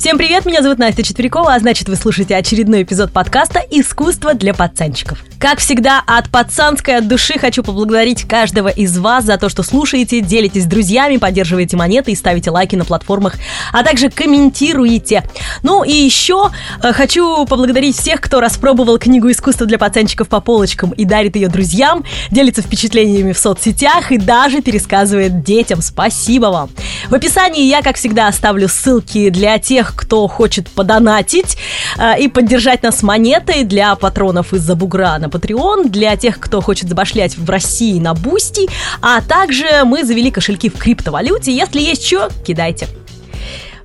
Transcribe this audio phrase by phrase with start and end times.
[0.00, 4.54] Всем привет, меня зовут Настя Четверякова, а значит вы слушаете очередной эпизод подкаста «Искусство для
[4.54, 5.22] пацанчиков».
[5.40, 10.20] Как всегда, от пацанской от души хочу поблагодарить каждого из вас за то, что слушаете,
[10.20, 13.36] делитесь с друзьями, поддерживаете монеты и ставите лайки на платформах,
[13.72, 15.24] а также комментируете.
[15.62, 16.50] Ну и еще
[16.82, 21.48] э, хочу поблагодарить всех, кто распробовал книгу «Искусство для пацанчиков» по полочкам и дарит ее
[21.48, 25.80] друзьям, делится впечатлениями в соцсетях и даже пересказывает детям.
[25.80, 26.68] Спасибо вам!
[27.08, 31.56] В описании я, как всегда, оставлю ссылки для тех, кто хочет подонатить
[31.96, 37.36] э, и поддержать нас монетой для патронов из-за бугра Patreon, для тех, кто хочет забашлять
[37.38, 38.68] в России на Boosty,
[39.00, 41.52] а также мы завели кошельки в криптовалюте.
[41.54, 42.88] Если есть что, кидайте.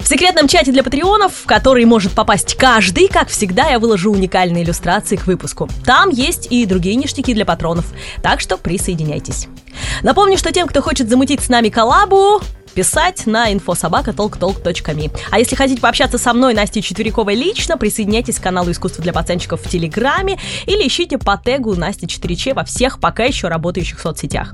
[0.05, 4.63] В секретном чате для патреонов, в который может попасть каждый, как всегда, я выложу уникальные
[4.63, 5.67] иллюстрации к выпуску.
[5.83, 7.85] Там есть и другие ништяки для патронов,
[8.21, 9.47] так что присоединяйтесь.
[10.03, 12.39] Напомню, что тем, кто хочет замутить с нами коллабу,
[12.75, 15.11] писать на infosobaka.talktalk.me.
[15.31, 19.61] А если хотите пообщаться со мной, Настей Четверяковой лично, присоединяйтесь к каналу «Искусство для пацанчиков»
[19.61, 24.53] в Телеграме или ищите по тегу Настя 4Ч во всех пока еще работающих соцсетях.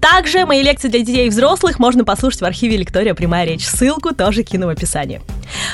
[0.00, 3.14] Также мои лекции для детей и взрослых можно послушать в архиве «Лектория.
[3.14, 3.64] Прямая речь».
[3.64, 5.20] Ссылку тоже кину в описании.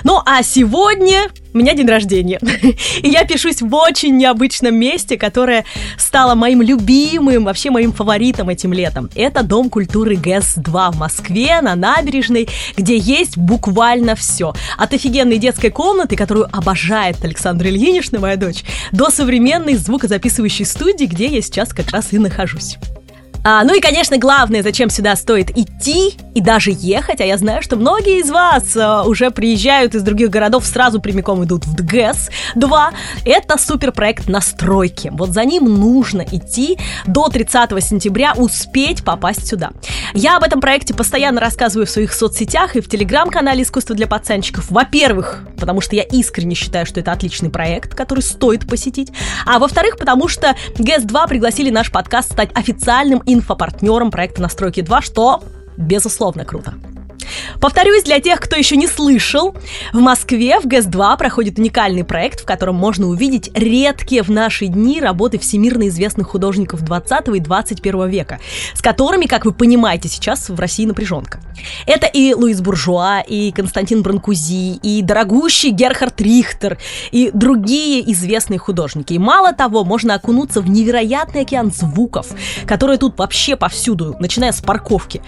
[0.05, 2.39] Ну а сегодня у меня день рождения.
[3.03, 5.65] И я пишусь в очень необычном месте, которое
[5.97, 9.09] стало моим любимым, вообще моим фаворитом этим летом.
[9.15, 14.55] Это Дом культуры ГЭС-2 в Москве, на набережной, где есть буквально все.
[14.77, 21.27] От офигенной детской комнаты, которую обожает Александра Ильинична, моя дочь, до современной звукозаписывающей студии, где
[21.27, 22.77] я сейчас как раз и нахожусь.
[23.51, 27.63] А, ну и, конечно, главное, зачем сюда стоит идти и даже ехать, а я знаю,
[27.63, 32.93] что многие из вас а, уже приезжают из других городов, сразу прямиком идут в ДГЭС-2.
[33.25, 35.09] Это суперпроект настройки.
[35.15, 39.71] Вот за ним нужно идти до 30 сентября, успеть попасть сюда.
[40.13, 44.71] Я об этом проекте постоянно рассказываю в своих соцсетях и в телеграм-канале «Искусство для пацанчиков».
[44.71, 49.11] Во-первых, потому что я искренне считаю, что это отличный проект, который стоит посетить.
[49.47, 55.43] А во-вторых, потому что ГЭС-2 пригласили наш подкаст стать официальным инфопартнером проекта «Настройки 2», что,
[55.77, 56.75] безусловно, круто.
[57.61, 59.55] Повторюсь, для тех, кто еще не слышал,
[59.93, 65.01] в Москве в ГЭС-2 проходит уникальный проект, в котором можно увидеть редкие в наши дни
[65.01, 68.39] работы всемирно известных художников 20 и 21 века,
[68.75, 71.41] с которыми, как вы понимаете, сейчас в России напряженка.
[71.87, 76.79] Это и Луис Буржуа, и Константин Бранкузи, и дорогущий Герхард Рихтер,
[77.11, 79.13] и другие известные художники.
[79.13, 82.29] И мало того, можно окунуться в невероятный океан звуков,
[82.67, 85.21] которые тут вообще повсюду, начиная с парковки.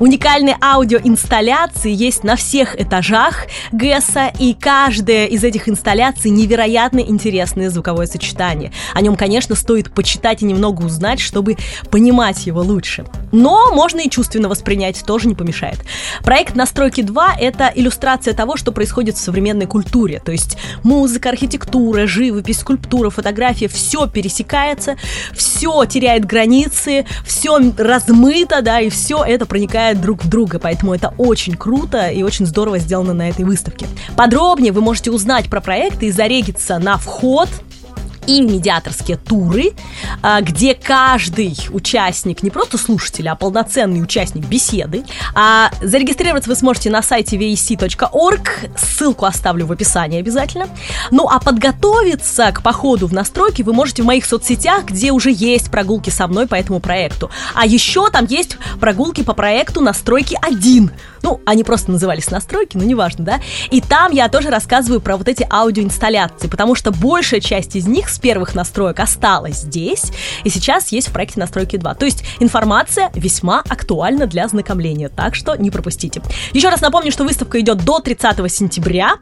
[0.00, 1.45] Уникальные аудиоинсталляции
[1.84, 8.72] есть на всех этажах ГЭСа, и каждая из этих инсталляций невероятно интересное звуковое сочетание.
[8.94, 11.56] О нем, конечно, стоит почитать и немного узнать, чтобы
[11.90, 13.04] понимать его лучше.
[13.32, 15.78] Но можно и чувственно воспринять, тоже не помешает.
[16.24, 20.20] Проект «Настройки 2»— это иллюстрация того, что происходит в современной культуре.
[20.24, 24.96] То есть музыка, архитектура, живопись, скульптура, фотография— все пересекается,
[25.34, 30.58] все теряет границы, все размыто, да, и все это проникает друг в друга.
[30.58, 33.86] Поэтому это очень круто и очень здорово сделано на этой выставке.
[34.16, 37.48] Подробнее вы можете узнать про проект и зарегиться на вход
[38.26, 39.72] и медиаторские туры,
[40.22, 45.04] а, где каждый участник, не просто слушатель, а полноценный участник беседы.
[45.34, 50.68] А зарегистрироваться вы сможете на сайте vac.org, ссылку оставлю в описании обязательно.
[51.10, 55.70] Ну а подготовиться к походу в настройки вы можете в моих соцсетях, где уже есть
[55.70, 57.30] прогулки со мной по этому проекту.
[57.54, 60.90] А еще там есть прогулки по проекту настройки 1.
[61.22, 63.40] Ну, они просто назывались настройки, но неважно, да?
[63.70, 68.08] И там я тоже рассказываю про вот эти аудиоинсталляции, потому что большая часть из них
[68.16, 70.04] с первых настроек осталась здесь,
[70.42, 71.94] и сейчас есть в проекте настройки 2.
[71.94, 76.22] То есть информация весьма актуальна для ознакомления, так что не пропустите.
[76.52, 79.16] Еще раз напомню, что выставка идет до 30 сентября.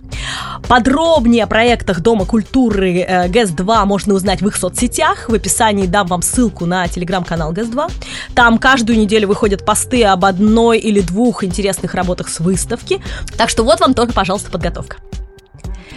[0.68, 5.28] Подробнее о проектах Дома культуры э, ГЭС-2 можно узнать в их соцсетях.
[5.28, 7.90] В описании дам вам ссылку на телеграм-канал ГЭС-2.
[8.34, 13.02] Там каждую неделю выходят посты об одной или двух интересных работах с выставки.
[13.36, 14.98] Так что вот вам тоже, пожалуйста, подготовка.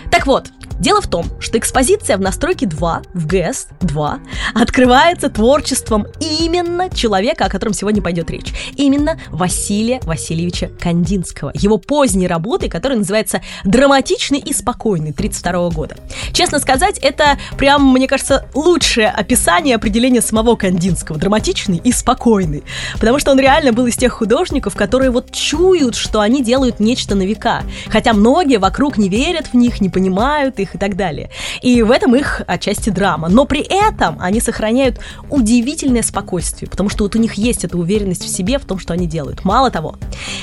[0.09, 0.47] Так вот,
[0.79, 4.19] Дело в том, что экспозиция в настройке 2, в ГЭС 2,
[4.53, 8.53] открывается творчеством именно человека, о котором сегодня пойдет речь.
[8.75, 11.51] Именно Василия Васильевича Кандинского.
[11.55, 15.97] Его поздней работы, которая называется «Драматичный и спокойный» 32 года.
[16.31, 21.17] Честно сказать, это прям, мне кажется, лучшее описание определения самого Кандинского.
[21.17, 22.63] Драматичный и спокойный.
[22.99, 27.15] Потому что он реально был из тех художников, которые вот чуют, что они делают нечто
[27.15, 27.63] на века.
[27.89, 31.29] Хотя многие вокруг не верят в них, не понимают их, их и так далее.
[31.61, 33.29] И в этом их отчасти драма.
[33.29, 34.99] Но при этом они сохраняют
[35.29, 38.93] удивительное спокойствие, потому что вот у них есть эта уверенность в себе, в том, что
[38.93, 39.43] они делают.
[39.43, 39.95] Мало того,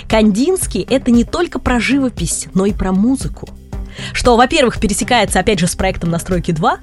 [0.08, 3.48] Кандинский— это не только про живопись, но и про музыку.
[4.12, 6.78] что, во-первых, пересекается, опять же, с проектом «Настройки 2»,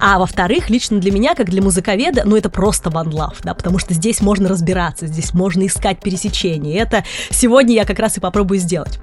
[0.00, 3.94] а во-вторых, лично для меня, как для музыковеда, ну, это просто love, да, потому что
[3.94, 8.98] здесь можно разбираться, здесь можно искать пересечения, это сегодня я как раз и попробую сделать.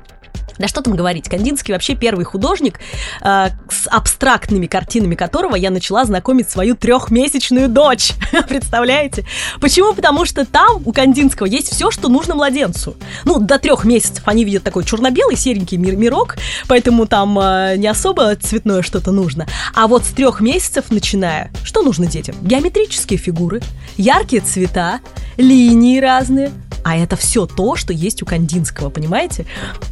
[0.58, 2.80] Да что там говорить, Кандинский вообще первый художник,
[3.22, 8.14] э, с абстрактными картинами которого я начала знакомить свою трехмесячную дочь.
[8.48, 9.26] Представляете?
[9.60, 9.94] Почему?
[9.94, 12.96] Потому что там у Кандинского есть все, что нужно младенцу.
[13.26, 16.36] Ну, до трех месяцев они видят такой черно-белый серенький мир мирок,
[16.68, 19.48] поэтому там э, не особо цветное что-то нужно.
[19.74, 22.36] А вот с трех месяцев начиная, что нужно детям?
[22.42, 23.62] Геометрические фигуры,
[23.98, 25.00] яркие цвета,
[25.38, 26.52] линии разные,
[26.84, 29.46] а это все то, что есть у Кандинского, понимаете?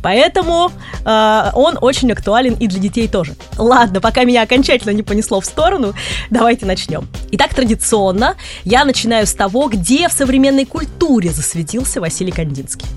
[0.03, 0.50] Поэтому
[1.05, 3.35] э, он очень актуален и для детей тоже.
[3.57, 5.93] Ладно, пока меня окончательно не понесло в сторону,
[6.29, 7.07] давайте начнем.
[7.31, 12.87] Итак, традиционно я начинаю с того, где в современной культуре засветился Василий Кандинский.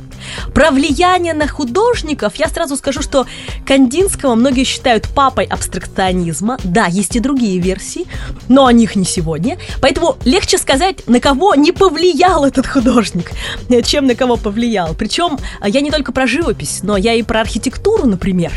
[0.55, 3.27] Про влияние на художников я сразу скажу, что
[3.67, 6.59] Кандинского многие считают папой абстракционизма.
[6.65, 8.07] Да, есть и другие версии,
[8.49, 9.59] но о них не сегодня.
[9.81, 13.33] Поэтому легче сказать, на кого не повлиял этот художник,
[13.85, 14.95] чем на кого повлиял.
[14.95, 18.53] Причем а, я не только про живопись, но я и про архитектуру, например.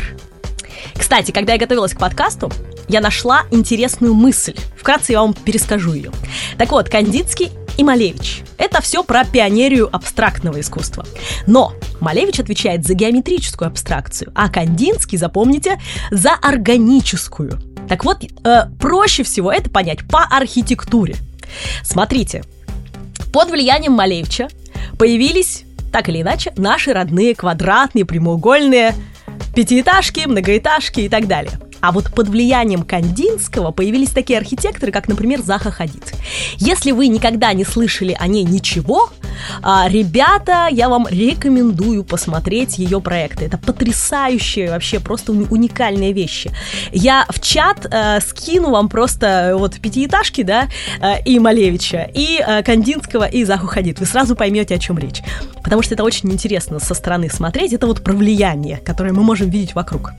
[0.96, 2.50] Кстати, когда я готовилась к подкасту,
[2.88, 4.56] я нашла интересную мысль.
[4.76, 6.10] Вкратце я вам перескажу ее.
[6.56, 8.42] Так вот, Кандинский и Малевич.
[8.58, 11.06] Это все про пионерию абстрактного искусства.
[11.46, 15.80] Но Малевич отвечает за геометрическую абстракцию, а Кандинский, запомните,
[16.10, 17.60] за органическую.
[17.88, 21.16] Так вот, э, проще всего это понять по архитектуре.
[21.82, 22.44] Смотрите,
[23.32, 24.48] под влиянием Малевича
[24.98, 28.94] появились, так или иначе, наши родные квадратные, прямоугольные
[29.54, 35.40] пятиэтажки, многоэтажки и так далее– а вот под влиянием Кандинского появились такие архитекторы, как, например,
[35.42, 36.12] Заха Хадид.
[36.56, 39.10] Если вы никогда не слышали о ней ничего,
[39.62, 43.44] а, ребята, я вам рекомендую посмотреть ее проекты.
[43.44, 46.50] Это потрясающие, вообще просто уникальные вещи.
[46.92, 50.68] Я в чат э, скину вам просто вот пятиэтажки, да,
[51.00, 54.00] э, и Малевича, и э, Кандинского, и Заху Хадид.
[54.00, 55.22] Вы сразу поймете, о чем речь.
[55.62, 57.72] Потому что это очень интересно со стороны смотреть.
[57.72, 60.12] Это вот про влияние, которое мы можем видеть вокруг.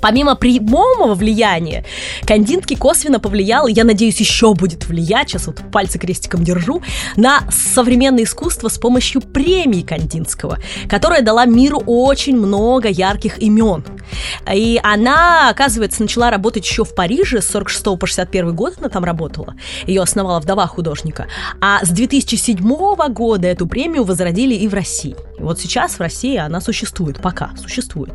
[0.00, 1.84] Помимо прямого влияния,
[2.26, 6.82] Кандинский косвенно повлиял, и я надеюсь, еще будет влиять, сейчас вот пальцы крестиком держу,
[7.16, 10.58] на современное искусство с помощью премии Кандинского,
[10.88, 13.84] которая дала миру очень много ярких имен.
[14.52, 19.04] И она, оказывается, начала работать еще в Париже с 46 по 61 год она там
[19.04, 19.54] работала.
[19.86, 21.26] Ее основала вдова художника.
[21.60, 22.58] А с 2007
[23.08, 25.16] года эту премию возродили и в России.
[25.38, 28.12] И вот сейчас в России она существует, пока существует.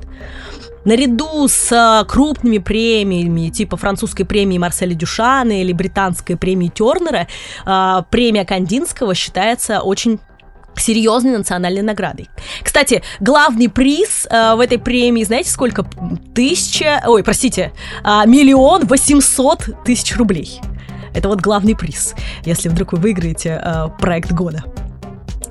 [0.85, 7.27] Наряду с а, крупными премиями, типа французской премии Марселя Дюшана или британской премии Тернера,
[7.65, 10.19] а, премия Кандинского считается очень
[10.75, 12.29] серьезной национальной наградой.
[12.63, 15.85] Кстати, главный приз э, в этой премии, знаете, сколько?
[16.33, 20.59] Тысяча, ой, простите, миллион восемьсот тысяч рублей.
[21.13, 24.63] Это вот главный приз, если вдруг вы выиграете э, проект года.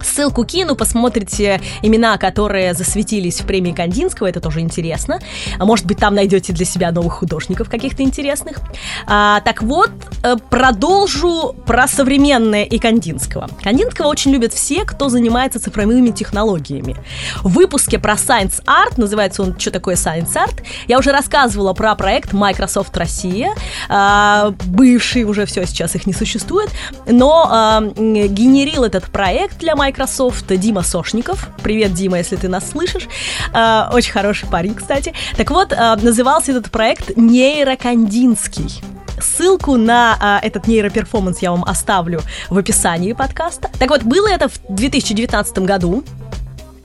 [0.03, 5.21] Ссылку кину, посмотрите имена, которые засветились в премии Кандинского, это тоже интересно.
[5.59, 8.59] А может быть, там найдете для себя новых художников каких-то интересных.
[9.07, 9.91] А, так вот,
[10.23, 13.49] э, продолжу про современное и Кандинского.
[13.63, 16.97] Кандинского очень любят все, кто занимается цифровыми технологиями.
[17.43, 21.95] В выпуске про Science Art, называется он «Что такое Science Art?», я уже рассказывала про
[21.95, 23.55] проект Microsoft Россия,
[23.89, 26.71] а, бывший уже все, сейчас их не существует,
[27.07, 31.51] но а, генерил этот проект для Microsoft Microsoft Дима Сошников.
[31.63, 33.09] Привет, Дима, если ты нас слышишь.
[33.53, 35.13] Э, очень хороший парень, кстати.
[35.37, 38.83] Так вот, э, назывался этот проект «Нейрокандинский».
[39.21, 43.69] Ссылку на э, этот нейроперформанс я вам оставлю в описании подкаста.
[43.79, 46.05] Так вот, было это в 2019 году.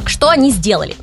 [0.06, 0.98] Что они сделали?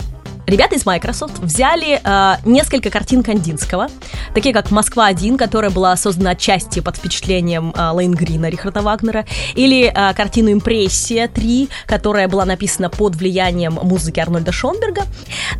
[0.46, 3.88] Ребята из Microsoft взяли э, несколько картин Кандинского,
[4.34, 9.24] такие как «Москва-1», которая была создана отчасти под впечатлением э, Лейн Грина Рихарда Вагнера,
[9.54, 15.04] или э, картину «Импрессия 3», которая была написана под влиянием музыки Арнольда Шонберга,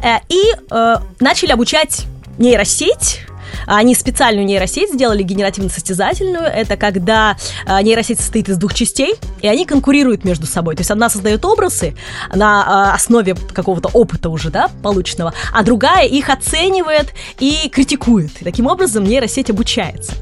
[0.03, 2.05] э, и э, начали обучать
[2.37, 3.21] нейросеть
[3.67, 6.45] они специальную нейросеть сделали, генеративно-состязательную.
[6.45, 10.77] Это когда э, нейросеть состоит из двух частей, и они конкурируют между собой.
[10.77, 11.97] То есть одна создает образы
[12.35, 18.41] на э, основе какого-то опыта уже, да, полученного, а другая их оценивает и критикует.
[18.41, 20.13] И таким образом нейросеть обучается.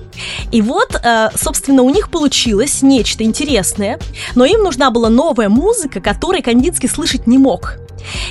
[0.51, 3.99] И вот, э, собственно, у них получилось нечто интересное,
[4.35, 7.79] но им нужна была новая музыка, которой Кандинский слышать не мог.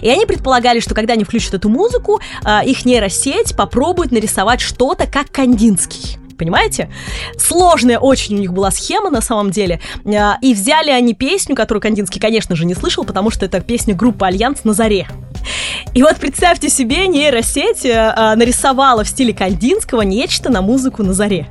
[0.02, 5.08] И они предполагали, что когда они включат эту музыку, а, их нейросеть попробует нарисовать что-то
[5.08, 6.92] как Кандинский понимаете?
[7.38, 9.80] Сложная очень у них была схема на самом деле.
[10.04, 13.94] А, и взяли они песню, которую Кандинский, конечно же, не слышал, потому что это песня
[13.94, 15.08] группы «Альянс» на заре.
[15.94, 21.48] И вот представьте себе, нейросеть э, нарисовала в стиле Кандинского нечто на музыку на заре.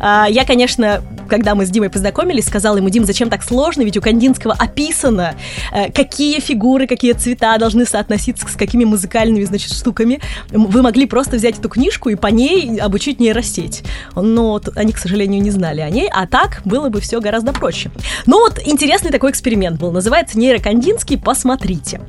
[0.00, 3.96] А, я, конечно, когда мы с Димой познакомились, сказала ему, Дим, зачем так сложно, ведь
[3.96, 5.34] у Кандинского описано,
[5.72, 10.20] э, какие фигуры, какие цвета должны соотноситься с какими музыкальными, значит, штуками.
[10.50, 13.82] Вы могли просто взять эту книжку и по ней обучить нейросеть.
[14.14, 17.90] Но они, к сожалению, не знали о ней, а так было бы все гораздо проще.
[18.26, 22.00] Ну вот, интересный такой эксперимент был, называется нейрокандинский, посмотрите.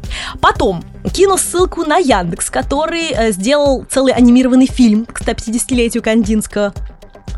[0.41, 6.73] Потом кину ссылку на Яндекс, который э, сделал целый анимированный фильм к 150-летию Кандинского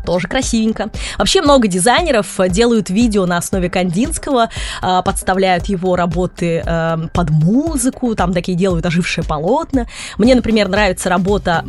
[0.06, 0.90] тоже красивенько.
[1.18, 4.48] Вообще много дизайнеров э, делают видео на основе Кандинского,
[4.82, 9.86] э, подставляют его работы э, под музыку, там такие делают ожившие полотна.
[10.16, 11.64] Мне, например, нравится работа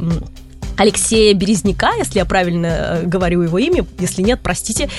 [0.77, 4.89] Алексея Березняка, если я правильно говорю его имя, если нет, простите,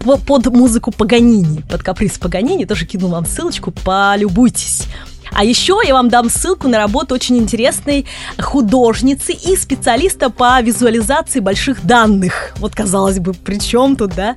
[0.00, 4.86] под музыку Паганини, под каприз Паганини, тоже кину вам ссылочку, полюбуйтесь.
[5.34, 8.06] А еще я вам дам ссылку на работу очень интересной
[8.38, 12.52] художницы и специалиста по визуализации больших данных.
[12.56, 14.36] Вот, казалось бы, при чем тут, да?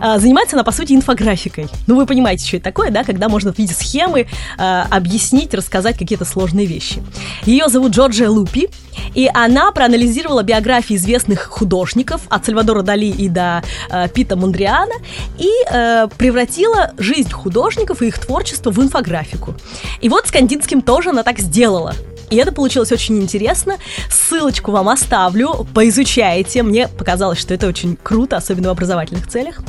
[0.00, 1.68] А, занимается она, по сути, инфографикой.
[1.86, 4.26] Ну, вы понимаете, что это такое, да, когда можно в виде схемы
[4.58, 7.02] а, объяснить, рассказать какие-то сложные вещи.
[7.44, 8.68] Ее зовут Джорджия Лупи,
[9.14, 14.94] и она проанализировала биографии известных художников от Сальвадора Дали и до а, Пита Мундриана
[15.38, 19.54] и а, превратила жизнь художников и их творчество в инфографику.
[20.00, 21.94] И вот с Кандинским тоже она так сделала.
[22.30, 23.76] И это получилось очень интересно.
[24.10, 26.62] Ссылочку вам оставлю, поизучайте.
[26.62, 29.60] Мне показалось, что это очень круто, особенно в образовательных целях.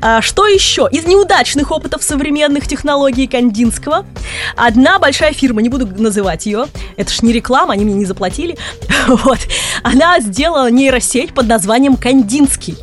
[0.00, 0.88] А, что еще?
[0.90, 4.04] Из неудачных опытов современных технологий Кандинского
[4.56, 8.58] одна большая фирма, не буду называть ее, это ж не реклама, они мне не заплатили,
[9.06, 9.38] вот,
[9.82, 12.76] она сделала нейросеть под названием Кандинский.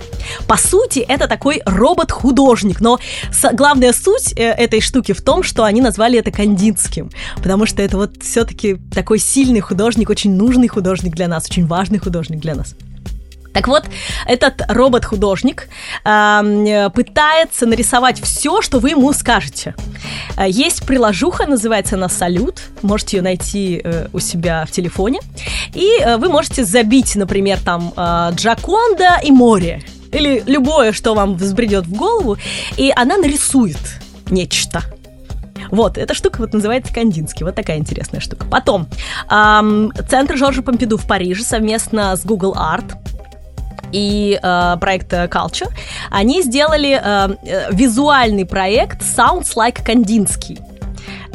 [0.48, 3.00] По сути, это такой робот-художник, но
[3.53, 7.98] главная суть э, этой штуки в том, что они назвали это Кандинским, потому что это
[7.98, 12.75] вот все-таки такой сильный художник, очень нужный художник для нас, очень важный художник для нас.
[13.57, 13.86] Так вот,
[14.27, 15.67] этот робот-художник
[16.05, 19.74] э, пытается нарисовать все, что вы ему скажете.
[20.38, 25.22] Э, есть приложуха, называется она «Салют», можете ее найти э, у себя в телефоне,
[25.74, 29.81] и э, вы можете забить, например, там э, «Джаконда и море»,
[30.12, 32.38] или любое, что вам взбредет в голову,
[32.78, 33.80] и она нарисует
[34.30, 34.82] нечто.
[35.70, 37.46] Вот, эта штука вот называется Кандинский.
[37.46, 38.46] Вот такая интересная штука.
[38.46, 38.88] Потом,
[39.30, 42.96] эм, Центр Жоржа Помпиду в Париже совместно с Google Art
[43.92, 45.70] и э, проект Culture,
[46.10, 50.60] они сделали э, э визуальный проект Sounds Like Кандинский.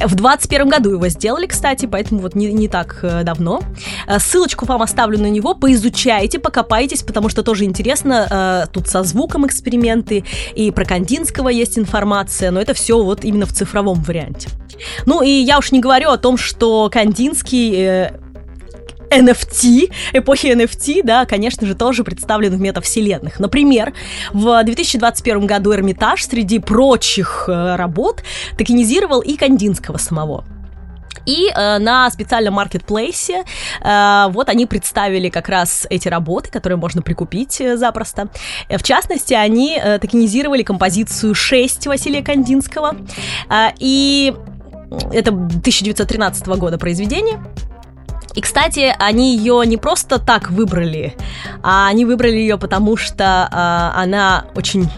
[0.04, 3.62] В 2021 году его сделали, кстати, поэтому вот не, не так э, давно.
[4.06, 8.64] Э, ссылочку вам оставлю на него, поизучайте, покопайтесь, потому что тоже интересно.
[8.68, 13.46] Э, тут со звуком эксперименты, и про Кандинского есть информация, но это все вот именно
[13.46, 14.48] в цифровом варианте.
[15.06, 18.10] Ну и я уж не говорю о том, что Кандинский
[19.12, 23.38] NFT, эпохи NFT, да, конечно же, тоже представлены в метавселенных.
[23.38, 23.92] Например,
[24.32, 28.22] в 2021 году Эрмитаж среди прочих э, работ
[28.56, 30.44] токенизировал и Кандинского самого.
[31.26, 33.44] И э, на специальном маркетплейсе
[33.80, 38.28] э, вот они представили как раз эти работы, которые можно прикупить э, запросто.
[38.68, 42.96] Э, в частности, они э, токенизировали композицию 6 Василия Кандинского.
[43.48, 44.34] Э, и
[45.12, 47.40] это 1913 года произведение.
[48.34, 51.14] И, кстати, они ее не просто так выбрали,
[51.62, 54.88] а они выбрали ее потому, что э, она очень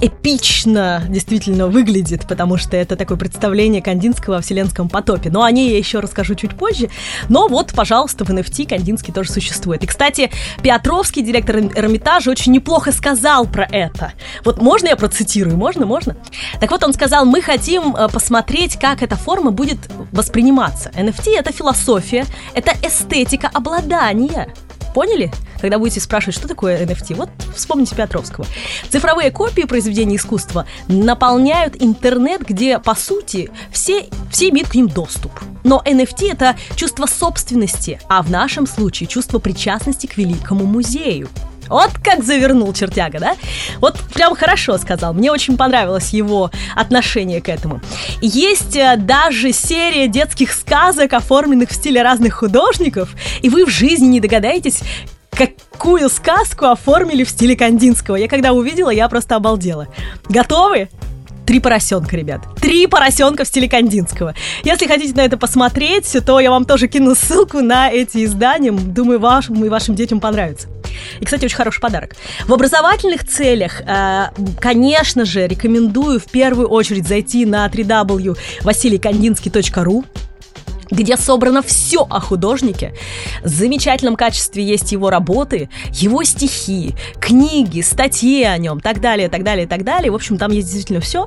[0.00, 5.30] эпично действительно выглядит, потому что это такое представление Кандинского о вселенском потопе.
[5.30, 6.90] Но о ней я еще расскажу чуть позже.
[7.28, 9.82] Но вот, пожалуйста, в NFT Кандинский тоже существует.
[9.82, 10.30] И, кстати,
[10.62, 14.12] Петровский, директор Эрмитажа, очень неплохо сказал про это.
[14.44, 15.56] Вот можно я процитирую?
[15.56, 15.86] Можно?
[15.86, 16.16] Можно?
[16.60, 19.78] Так вот, он сказал, мы хотим э, посмотреть, как эта форма будет
[20.12, 20.90] восприниматься.
[20.90, 24.52] NFT— это философия, это эстетика обладания.
[24.94, 25.32] Поняли?
[25.60, 28.46] Когда будете спрашивать, что такое NFT, вот вспомните Петровского.
[28.88, 35.32] Цифровые копии произведений искусства наполняют интернет, где, по сути, все, все имеют к ним доступ.
[35.64, 41.28] Но NFT— это чувство собственности, а в нашем случае чувство причастности к великому музею.
[41.68, 43.36] Вот как завернул чертяга, да?
[43.80, 45.14] Вот прям хорошо сказал.
[45.14, 47.80] Мне очень понравилось его отношение к этому.
[48.20, 54.06] Есть э, даже серия детских сказок, оформленных в стиле разных художников, и вы в жизни
[54.06, 54.80] не догадаетесь,
[55.30, 58.16] какую сказку оформили в стиле Кандинского.
[58.16, 59.88] Я когда увидела, я просто обалдела.
[60.28, 60.88] Готовы?
[61.46, 62.40] Три поросенка, ребят.
[62.60, 64.34] Три поросенка в стиле Кандинского.
[64.62, 68.72] Если хотите на это посмотреть, то я вам тоже кину ссылку на эти издания.
[68.72, 70.68] Думаю, вашим и вашим детям понравится.
[71.20, 72.16] И, кстати, очень хороший подарок.
[72.46, 74.26] В образовательных целях, э,
[74.60, 80.04] конечно же, рекомендую в первую очередь зайти на www.василийкандинский.ру
[80.90, 82.94] где собрано все о художнике.
[83.42, 89.42] В замечательном качестве есть его работы, его стихи, книги, статьи о нем, так далее, так
[89.42, 90.12] далее, так далее.
[90.12, 91.26] В общем, там есть действительно все.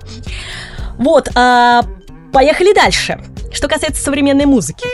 [0.98, 1.84] Вот, а,
[2.32, 3.20] поехали дальше.
[3.52, 4.88] Что касается современной музыки.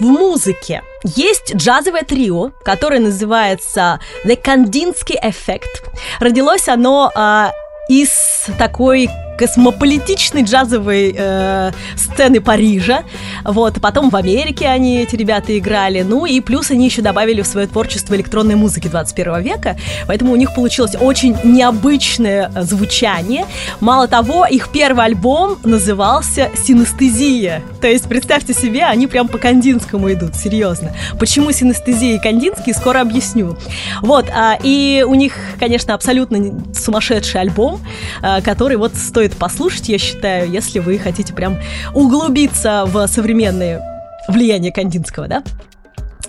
[0.00, 5.88] В музыке есть джазовое трио, которое называется The Kandinsky Effect.
[6.18, 7.52] Родилось оно а,
[7.88, 8.10] из
[8.58, 13.04] такой космополитичной джазовой э, сцены Парижа.
[13.44, 16.02] Вот, потом в Америке они, эти ребята, играли.
[16.02, 19.76] Ну и плюс они еще добавили в свое творчество электронной музыки 21 века.
[20.06, 23.46] Поэтому у них получилось очень необычное звучание.
[23.80, 27.62] Мало того, их первый альбом назывался «Синестезия».
[27.80, 30.94] То есть, представьте себе, они прям по Кандинскому идут, серьезно.
[31.18, 33.56] Почему синестезия и Кандинский, скоро объясню.
[34.00, 37.80] Вот, а, и у них, конечно, абсолютно сумасшедший альбом,
[38.22, 41.58] а, который вот стоит стоит послушать, я считаю, если вы хотите прям
[41.94, 43.80] углубиться в современные
[44.28, 45.42] влияния Кандинского, да?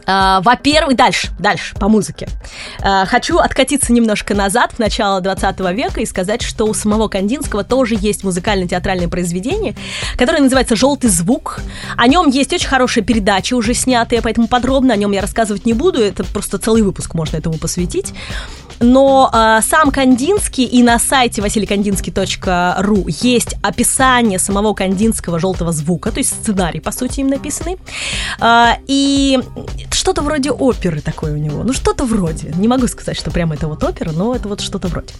[0.05, 2.27] Uh, во-первых, дальше, дальше, по музыке.
[2.79, 7.63] Uh, хочу откатиться немножко назад, в начало 20 века, и сказать, что у самого Кандинского
[7.63, 9.75] тоже есть музыкально-театральное произведение,
[10.15, 11.61] которое называется «Желтый звук».
[11.97, 15.73] О нем есть очень хорошие передачи, уже снятые, поэтому подробно о нем я рассказывать не
[15.73, 18.13] буду, это просто целый выпуск можно этому посвятить
[18.79, 26.19] но э, сам Кандинский и на сайте василикандинский.ру есть описание самого кандинского желтого звука, то
[26.19, 27.77] есть сценарий, по сути, им написанный.
[28.39, 29.39] Э, и
[29.91, 31.63] что-то вроде оперы такое у него.
[31.63, 32.53] Ну, что-то вроде.
[32.57, 35.13] Не могу сказать, что прямо это вот опера, но это вот что-то вроде.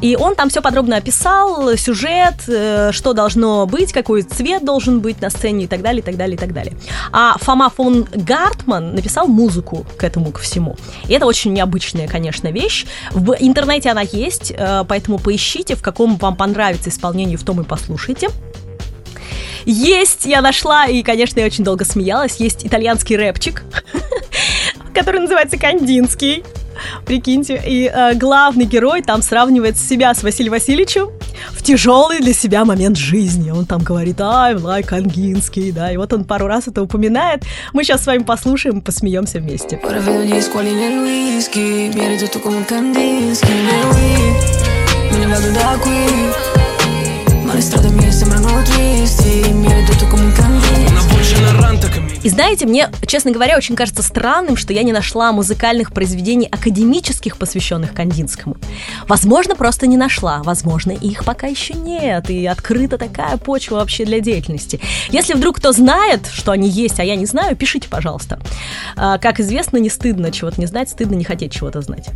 [0.00, 5.20] И он там все подробно описал, сюжет, э, что должно быть, какой цвет должен быть
[5.20, 6.74] на сцене и так далее, и так далее, и так далее.
[7.12, 10.76] А Фома фон Гартман написал музыку к этому, ко всему.
[11.08, 12.86] И это очень необычная, конечно, вещь.
[13.12, 17.64] В интернете она есть, э, поэтому поищите, в каком вам понравится исполнении, в том и
[17.64, 18.28] послушайте.
[19.66, 23.64] Есть, я нашла, и, конечно, я очень долго смеялась, есть итальянский рэпчик,
[24.94, 26.44] который называется «Кандинский».
[27.04, 31.10] Прикиньте, и э, главный герой там сравнивает себя с Василием Васильевичем
[31.52, 33.50] в тяжелый для себя момент жизни.
[33.50, 37.42] Он там говорит, I'm like Кангинский, да, и вот он пару раз это упоминает.
[37.72, 39.80] Мы сейчас с вами послушаем и посмеемся вместе.
[50.86, 54.92] Una voce narrante che и знаете, мне, честно говоря, очень кажется странным, что я не
[54.92, 58.56] нашла музыкальных произведений академических, посвященных Кандинскому.
[59.06, 60.42] Возможно, просто не нашла.
[60.42, 62.30] Возможно, их пока еще нет.
[62.30, 64.80] И открыта такая почва вообще для деятельности.
[65.10, 68.40] Если вдруг кто знает, что они есть, а я не знаю, пишите, пожалуйста.
[68.96, 72.08] А, как известно, не стыдно чего-то не знать, стыдно не хотеть чего-то знать.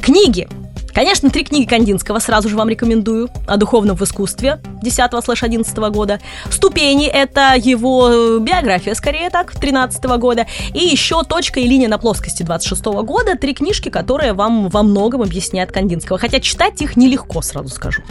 [0.00, 0.48] Книги.
[0.92, 3.28] Конечно, три книги Кандинского сразу же вам рекомендую.
[3.46, 6.20] О духовном в искусстве 10-11 года.
[6.50, 10.46] Ступени– это его биография, скорее так, 13 года.
[10.74, 13.36] И еще «Точка и линия на плоскости» 26 года.
[13.36, 16.18] Три книжки, которые вам во многом объясняют Кандинского.
[16.18, 18.02] Хотя читать их нелегко, сразу скажу.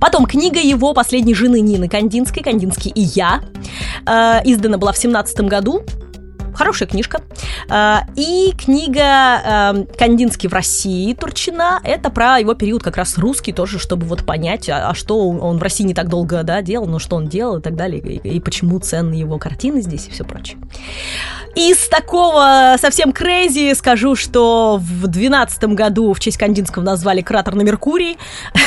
[0.00, 3.42] Потом книга его последней жены Нины Кандинской «Кандинский и я».
[4.06, 5.84] Э, издана была в 17 году.
[6.54, 7.22] Хорошая книжка.
[7.68, 11.80] А, и книга эм, Кандинский в России Турчина.
[11.84, 15.58] Это про его период как раз русский тоже, чтобы вот понять, а, а что он
[15.58, 18.36] в России не так долго да, делал, но что он делал и так далее, и,
[18.36, 20.58] и почему ценны его картины здесь и все прочее.
[21.56, 27.62] Из такого совсем крейзи скажу, что в 2012 году в честь Кандинского назвали кратер на
[27.62, 28.18] Меркурии.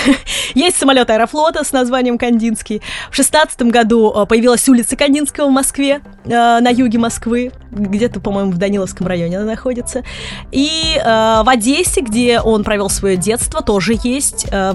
[0.54, 2.80] Есть самолет Аэрофлота с названием Кандинский.
[3.10, 8.52] В 2016 году э, появилась улица Кандинского в Москве, э, на юге Москвы где-то, по-моему,
[8.52, 10.04] в Даниловском районе она находится.
[10.52, 14.74] И э, в Одессе, где он провел свое детство, тоже есть э,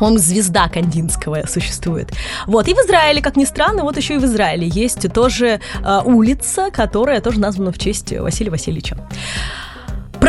[0.00, 2.12] он звезда Кандинского существует.
[2.46, 6.00] Вот, и в Израиле, как ни странно, вот еще и в Израиле есть тоже э,
[6.04, 8.96] улица, которая тоже названа в честь Василия Васильевича.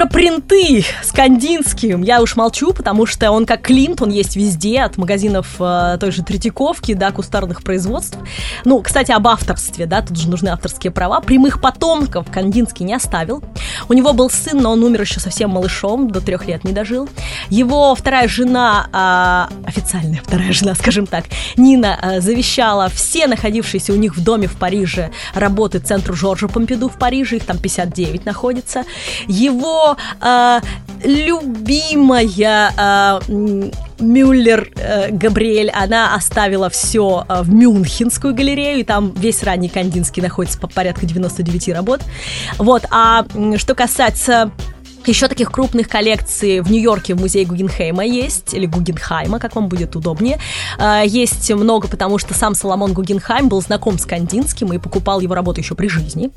[0.01, 4.81] Про принты с Кандинским я уж молчу, потому что он как Клинт, он есть везде,
[4.81, 8.17] от магазинов э, той же Третьяковки до кустарных производств.
[8.65, 11.19] Ну, кстати, об авторстве, да, тут же нужны авторские права.
[11.19, 13.43] Прямых потомков Кандинский не оставил.
[13.89, 17.07] У него был сын, но он умер еще совсем малышом, до трех лет не дожил.
[17.49, 21.25] Его вторая жена, э, официальная вторая жена, скажем так,
[21.57, 26.89] Нина, э, завещала все находившиеся у них в доме в Париже работы центру Жоржа Помпиду
[26.89, 28.83] в Париже, их там 59 находится.
[29.27, 29.90] Его
[30.21, 30.59] э,
[31.03, 39.43] любимая э, Мюллер э, Габриэль, она оставила все э, в Мюнхенскую галерею, и там весь
[39.43, 42.01] ранний Кандинский находится по порядка 99 работ.
[42.57, 43.25] Вот, а
[43.57, 44.51] что касается
[45.07, 49.95] Еще таких крупных коллекций в Нью-Йорке в музее Гугенхейма есть, или Гугенхайма, как вам будет
[49.95, 50.39] удобнее.
[50.77, 55.33] А, есть много, потому что сам Соломон Гугенхайм был знаком с Кандинским и покупал его
[55.33, 56.29] работу еще при жизни.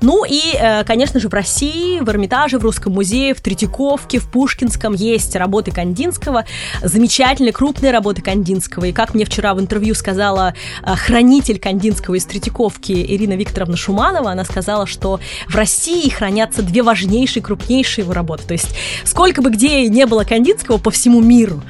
[0.00, 4.28] Ну и, э, конечно же, в России, в Эрмитаже, в Русском музее, в Третьяковке, в
[4.28, 6.44] Пушкинском есть работы Кандинского,
[6.82, 8.86] замечательные крупные работы Кандинского.
[8.86, 14.32] И как мне вчера в интервью сказала э, хранитель Кандинского из Третьяковки Ирина Викторовна Шуманова,
[14.32, 18.44] она сказала, что в России хранятся две важнейшие, крупнейшие лучшие его работы.
[18.46, 18.74] То есть
[19.04, 21.62] сколько бы где не было Кандинского по всему миру,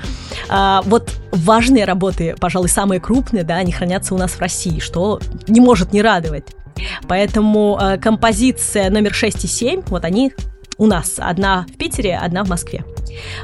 [0.49, 5.21] а, вот важные работы, пожалуй, самые крупные, да, они хранятся у нас в России, что
[5.49, 6.45] не может не радовать.
[7.07, 10.33] Поэтому э, композиция номер 6 и 7, вот они
[10.79, 11.17] у нас.
[11.19, 12.85] Одна в Питере, одна в Москве.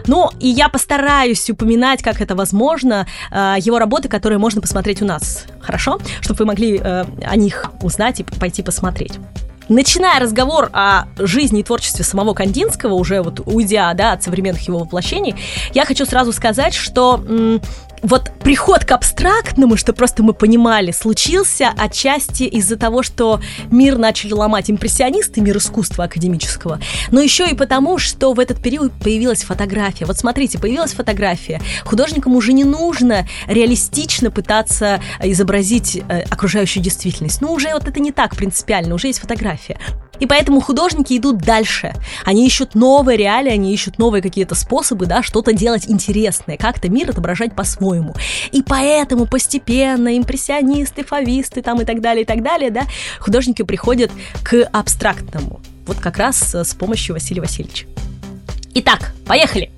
[0.07, 5.05] Ну, и я постараюсь упоминать, как это возможно, э, его работы, которые можно посмотреть у
[5.05, 5.45] нас.
[5.61, 5.99] Хорошо?
[6.21, 9.19] Чтобы вы могли э, о них узнать и пойти посмотреть
[9.69, 14.79] начиная разговор о жизни и творчестве самого Кандинского, уже вот уйдя да, от современных его
[14.79, 15.35] воплощений,
[15.75, 17.23] я хочу сразу сказать, что
[18.03, 24.33] вот приход к абстрактному, что просто мы понимали, случился отчасти из-за того, что мир начали
[24.33, 26.81] ломать импрессионисты, мир искусства академического,
[27.11, 30.05] но еще и потому, что в этот период появилась фотография.
[30.05, 31.61] Вот смотрите, появилась фотография.
[31.85, 37.41] Художникам уже не нужно реалистично пытаться изобразить э, окружающую действительность.
[37.41, 39.79] Ну, уже вот это не так принципиально, уже есть фотография.
[40.21, 41.95] И поэтому художники идут дальше.
[42.25, 47.11] Они ищут новые реалии, они ищут новые какие-то способы, да, что-то делать интересное, как-то мир
[47.11, 48.15] отображать по-своему.
[48.53, 52.83] И поэтому постепенно импрессионисты, фависты там и так далее, и так далее, да,
[53.21, 54.11] художники приходят
[54.43, 55.61] к абстрактному.
[55.87, 57.87] Вот как раз с помощью Василия Васильевича.
[58.75, 59.71] Итак, поехали!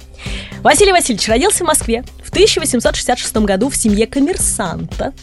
[0.63, 5.15] Василий Васильевич родился в Москве в 1866 году в семье коммерсанта.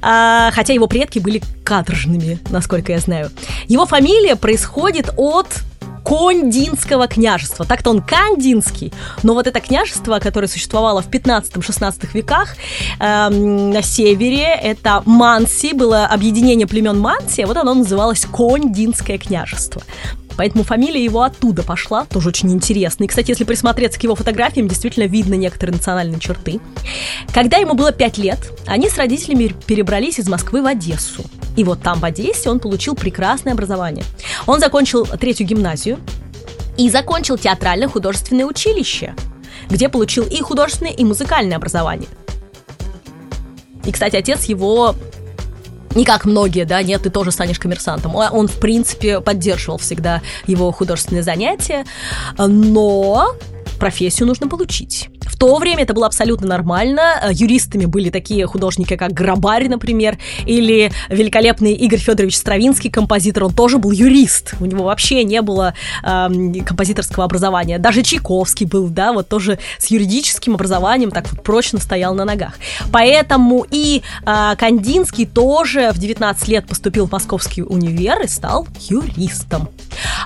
[0.00, 3.30] А, хотя его предки были каторжными, насколько я знаю.
[3.68, 5.48] Его фамилия происходит от
[6.04, 7.64] Кондинского княжества.
[7.64, 12.56] Так-то он Кандинский, но вот это княжество, которое существовало в 15-16 веках
[12.98, 19.82] э, на севере, это Манси, было объединение племен Манси, а вот оно называлось Кондинское княжество.
[20.36, 23.04] Поэтому фамилия его оттуда пошла, тоже очень интересно.
[23.04, 26.60] И, кстати, если присмотреться к его фотографиям, действительно видно некоторые национальные черты.
[27.32, 31.24] Когда ему было 5 лет, они с родителями перебрались из Москвы в Одессу.
[31.56, 34.04] И вот там, в Одессе, он получил прекрасное образование.
[34.46, 35.98] Он закончил третью гимназию
[36.78, 39.14] и закончил театрально-художественное училище,
[39.68, 42.08] где получил и художественное, и музыкальное образование.
[43.84, 44.94] И, кстати, отец его
[45.94, 48.14] не как многие, да, нет, ты тоже станешь коммерсантом.
[48.14, 51.84] Он, в принципе, поддерживал всегда его художественные занятия,
[52.38, 53.34] но
[53.78, 57.20] профессию нужно получить то время это было абсолютно нормально.
[57.22, 63.52] Э, юристами были такие художники, как Грабарь, например, или великолепный Игорь Федорович Стравинский, композитор, он
[63.52, 64.54] тоже был юрист.
[64.60, 66.28] У него вообще не было э,
[66.64, 67.78] композиторского образования.
[67.78, 72.54] Даже Чайковский был, да, вот тоже с юридическим образованием так вот прочно стоял на ногах.
[72.90, 79.68] Поэтому и э, Кандинский тоже в 19 лет поступил в Московский универ и стал юристом.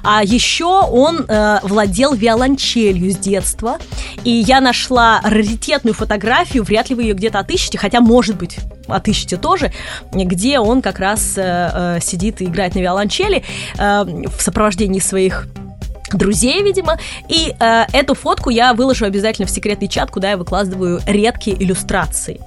[0.02, 3.78] А еще он э, владел виолончелью с детства,
[4.24, 4.85] и я нашла
[5.22, 9.72] раритетную фотографию, вряд ли вы ее где-то отыщете, хотя, может быть, отыщете тоже,
[10.12, 13.42] где он как раз э, э, сидит и играет на виолончели
[13.78, 15.46] э, в сопровождении своих
[16.12, 16.98] друзей, видимо.
[17.28, 22.40] И э, эту фотку я выложу обязательно в секретный чат, куда я выкладываю редкие иллюстрации.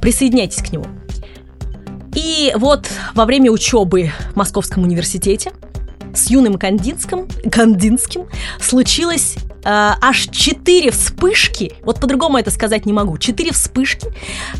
[0.00, 0.86] Присоединяйтесь к нему.
[2.14, 5.52] И вот во время учебы в Московском университете
[6.16, 8.26] с юным Кандинским, Кандинским
[8.60, 14.08] случилось э, аж четыре вспышки, вот по-другому это сказать не могу, четыре вспышки,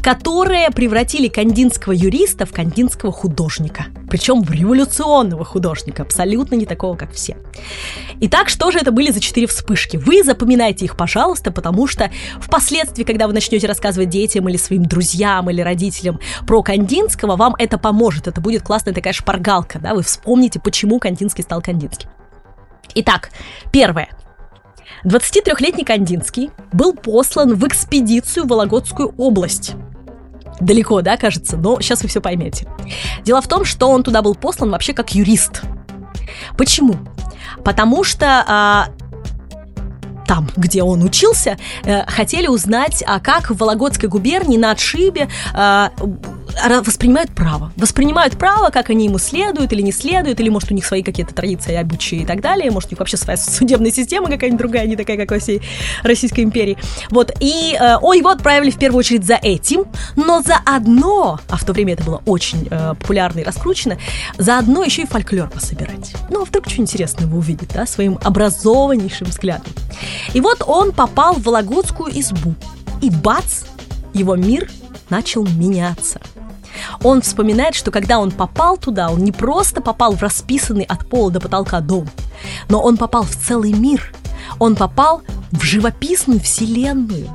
[0.02, 3.86] которые превратили кандинского юриста в кандинского художника.
[4.08, 7.36] Причем в революционного художника, абсолютно не такого, как все.
[8.20, 9.96] Итак, что же это были за четыре вспышки?
[9.96, 15.50] Вы запоминайте их, пожалуйста, потому что впоследствии, когда вы начнете рассказывать детям или своим друзьям
[15.50, 18.28] или родителям про Кандинского, вам это поможет.
[18.28, 22.10] Это будет классная такая шпаргалка, да, вы вспомните, почему Кандинский стал Кандинским.
[22.94, 23.30] Итак,
[23.72, 24.08] первое.
[25.04, 29.74] 23-летний Кандинский был послан в экспедицию в Вологодскую область.
[30.58, 32.66] Далеко, да, кажется, но сейчас вы все поймете.
[33.22, 35.62] Дело в том, что он туда был послан вообще как юрист.
[36.56, 36.96] Почему?
[37.62, 38.88] Потому что а,
[40.26, 45.88] там, где он учился, э, хотели узнать, а как в Вологодской губернии на отшибе э,
[46.84, 47.72] воспринимают право.
[47.76, 51.34] Воспринимают право, как они ему следуют или не следуют, или, может, у них свои какие-то
[51.34, 54.96] традиции, обычаи и так далее, может, у них вообще своя судебная система какая-нибудь другая, не
[54.96, 55.62] такая, как во всей
[56.02, 56.76] Российской империи.
[57.10, 59.84] Вот, и э, о, его отправили в первую очередь за этим,
[60.16, 63.98] но заодно, а в то время это было очень э, популярно и раскручено,
[64.38, 66.12] заодно еще и фольклор пособирать.
[66.30, 69.72] Ну, а вдруг что интересное вы увидите, да, своим образованнейшим взглядом.
[70.34, 72.54] И вот он попал в Вологодскую избу,
[73.02, 73.64] и бац,
[74.12, 74.70] его мир
[75.10, 76.20] начал меняться.
[77.02, 81.30] Он вспоминает, что когда он попал туда, он не просто попал в расписанный от пола
[81.30, 82.08] до потолка дом,
[82.68, 84.12] но он попал в целый мир.
[84.58, 87.28] Он попал в живописную вселенную.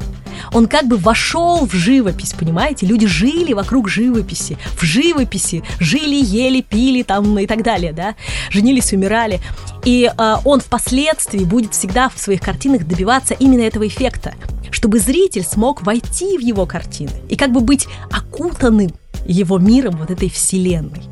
[0.54, 2.86] Он как бы вошел в живопись, понимаете?
[2.86, 8.16] Люди жили вокруг живописи, в живописи, жили, ели, пили там и так далее, да?
[8.50, 9.40] Женились, умирали.
[9.86, 14.34] И э, он впоследствии будет всегда в своих картинах добиваться именно этого эффекта
[14.72, 18.92] чтобы зритель смог войти в его картины и как бы быть окутанным
[19.26, 21.04] его миром, вот этой вселенной.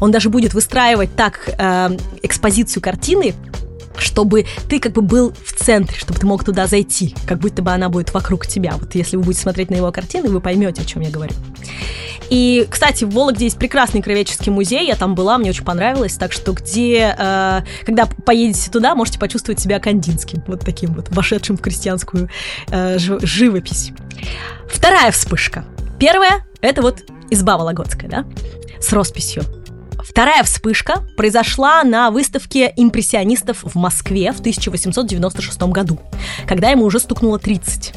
[0.00, 3.34] Он даже будет выстраивать так э, экспозицию картины,
[3.98, 7.70] чтобы ты как бы был в центре, чтобы ты мог туда зайти, как будто бы
[7.70, 8.74] она будет вокруг тебя.
[8.78, 11.34] Вот если вы будете смотреть на его картины, вы поймете, о чем я говорю.
[12.30, 16.32] И, кстати, в Вологде есть прекрасный краеведческий музей, я там была, мне очень понравилось, так
[16.32, 21.60] что где, э, когда поедете туда, можете почувствовать себя кандинским, вот таким вот, вошедшим в
[21.60, 22.30] крестьянскую
[22.68, 23.90] э, живопись.
[24.68, 25.64] Вторая вспышка.
[26.00, 28.24] Первая— это вот изба Вологодская, да,
[28.80, 29.42] с росписью.
[30.02, 36.00] Вторая вспышка произошла на выставке импрессионистов в Москве в 1896 году,
[36.48, 37.92] когда ему уже стукнуло 30.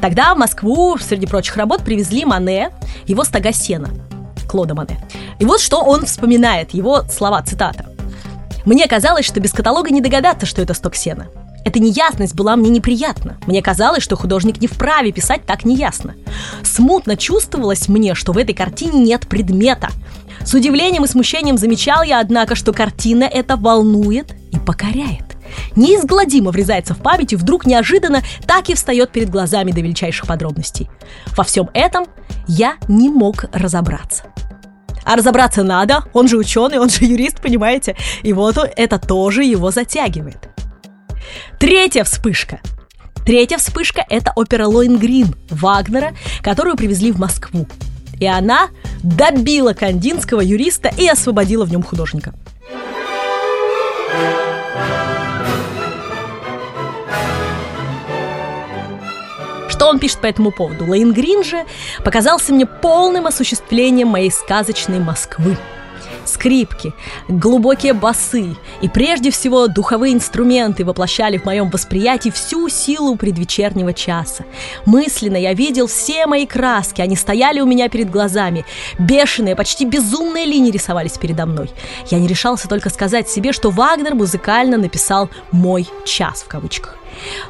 [0.00, 2.70] Тогда в Москву, среди прочих работ, привезли Мане,
[3.06, 3.90] его стога сена,
[4.48, 4.98] Клода Мане.
[5.38, 7.84] И вот что он вспоминает, его слова, цитата.
[8.64, 11.28] «Мне казалось, что без каталога не догадаться, что это сток сена.
[11.64, 13.38] Эта неясность была мне неприятна.
[13.46, 16.14] Мне казалось, что художник не вправе писать так неясно.
[16.62, 19.90] Смутно чувствовалось мне, что в этой картине нет предмета.
[20.44, 25.24] С удивлением и смущением замечал я, однако, что картина эта волнует и покоряет.
[25.76, 30.88] Неизгладимо врезается в память и вдруг неожиданно так и встает перед глазами до величайших подробностей.
[31.36, 32.06] Во всем этом
[32.48, 34.24] я не мог разобраться.
[35.04, 37.96] А разобраться надо, он же ученый, он же юрист, понимаете?
[38.22, 40.48] И вот это тоже его затягивает.
[41.58, 42.60] Третья вспышка.
[43.24, 47.68] Третья вспышка– это опера «Лоингрин» Вагнера, которую привезли в Москву.
[48.18, 48.68] И она
[49.02, 52.34] добила кандинского юриста и освободила в нем художника.
[59.68, 60.84] Что он пишет по этому поводу?
[60.86, 61.64] Лейнгрин же
[62.04, 65.56] показался мне полным осуществлением моей сказочной Москвы–
[66.24, 66.92] скрипки,
[67.28, 74.44] глубокие басы и прежде всего духовые инструменты воплощали в моем восприятии всю силу предвечернего часа.
[74.86, 78.64] Мысленно я видел все мои краски, они стояли у меня перед глазами.
[78.98, 81.70] Бешеные, почти безумные линии рисовались передо мной.
[82.10, 87.01] Я не решался только сказать себе, что Вагнер музыкально написал «мой час» в кавычках.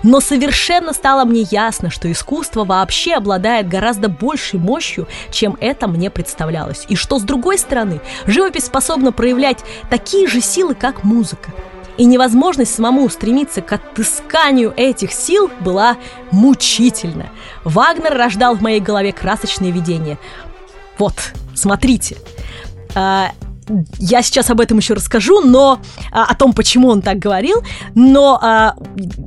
[0.02, 6.10] Но совершенно стало мне ясно, что искусство вообще обладает гораздо большей мощью, чем это мне
[6.10, 6.84] представлялось.
[6.88, 11.50] И что, с другой стороны, живопись способна проявлять такие же силы, как музыка.
[11.98, 15.96] И невозможность самому стремиться к отысканию этих сил была
[16.30, 17.28] мучительна.
[17.64, 20.18] Вагнер рождал в моей голове красочные видения.
[20.98, 21.14] Вот,
[21.54, 22.16] смотрите.
[23.98, 27.62] Я сейчас об этом еще расскажу, но а, о том, почему он так говорил,
[27.94, 28.74] но а,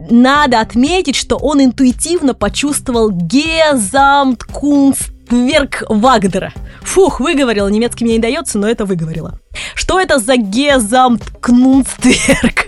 [0.09, 6.51] надо отметить, что он интуитивно почувствовал Гезамткунстверк Вагнера.
[6.83, 9.39] Фух, выговорила, немецкий мне не дается, но это выговорила.
[9.73, 12.67] Что это за Гезамткнунстверк?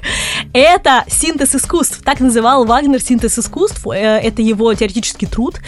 [0.54, 2.02] Это синтез искусств.
[2.04, 3.86] Так называл Вагнер синтез искусств.
[3.88, 5.60] Э, это его теоретический труд,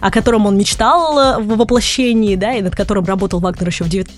[0.00, 3.88] о котором он мечтал э, в воплощении, да, и над которым работал Вагнер еще в
[3.88, 4.08] 9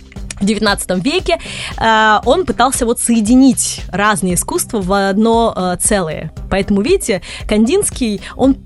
[0.41, 1.39] в 19 веке
[1.77, 6.33] э, он пытался вот соединить разные искусства в одно э, целое.
[6.51, 8.57] Поэтому, видите, Кандинский, он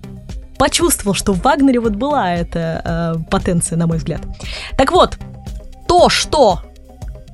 [0.59, 4.23] почувствовал, что в Вагнере вот была эта э, потенция, на мой взгляд.
[4.79, 5.19] Так вот,
[5.87, 6.61] то, что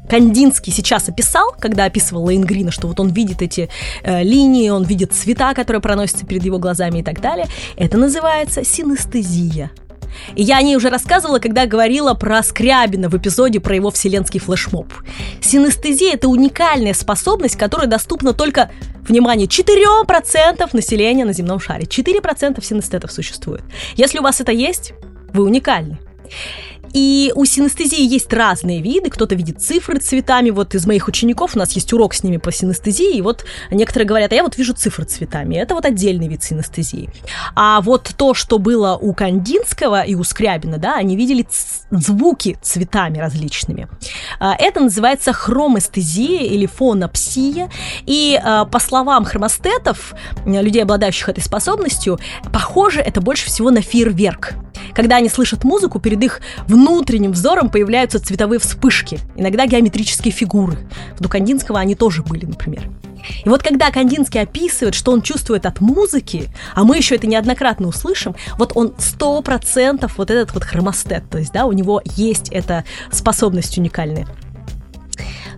[0.09, 3.69] Кандинский сейчас описал, когда описывал Лейнгрина, что вот он видит эти
[4.03, 8.65] э, линии, он видит цвета, которые проносятся перед его глазами и так далее, это называется
[8.65, 9.71] синестезия.
[10.35, 14.41] И я о ней уже рассказывала, когда говорила про Скрябина в эпизоде про его вселенский
[14.41, 14.93] флешмоб.
[15.41, 18.71] Синестезия– это уникальная способность, которая доступна только,
[19.03, 21.85] внимание, 4% населения на земном шаре.
[21.85, 23.63] 4% синестетов существует.
[23.95, 24.93] Если у вас это есть,
[25.33, 25.99] вы уникальны.
[26.93, 29.11] И у синестезии есть разные виды.
[29.11, 30.51] Кто-то видит цифры цветами.
[30.51, 33.17] Вот из моих учеников у нас есть урок с ними по синестезии.
[33.17, 35.57] И вот некоторые говорят, а я вот вижу цифры цветами.
[35.57, 37.11] Это вот отдельный вид синестезии.
[37.55, 41.47] А вот то, что было у Кандинского и у Скрябина, да, они видели
[41.91, 43.89] звуки цветами различными.
[44.39, 47.71] А, это называется хроместезия или фонопсия.
[48.07, 50.15] И а, по словам хромостетов,
[50.45, 52.19] людей, обладающих этой способностью,
[52.53, 54.55] похоже это больше всего на фейерверк.
[54.95, 60.79] Когда они слышат музыку, перед их внутренним взором появляются цветовые вспышки, иногда геометрические фигуры.
[61.17, 62.89] В Дукандинского они тоже были, например.
[63.45, 67.89] И вот когда Кандинский описывает, что он чувствует от музыки, а мы еще это неоднократно
[67.89, 72.49] услышим, вот он сто процентов вот этот вот хромостет, то есть, да, у него есть
[72.51, 74.27] эта способность уникальная.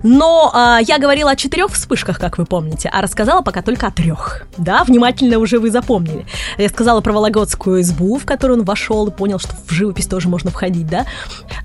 [0.02, 3.90] Но а, я говорила о четырех вспышках, как вы помните, а рассказала пока только о
[3.90, 4.46] трех.
[4.58, 6.26] Да, внимательно уже вы запомнили.
[6.58, 10.28] Я сказала про Вологодскую избу, в которую он вошел и понял, что в живопись тоже
[10.28, 11.06] можно входить, да,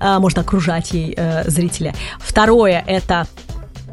[0.00, 1.94] а, можно окружать ей э, зрителя.
[2.18, 3.26] Второе это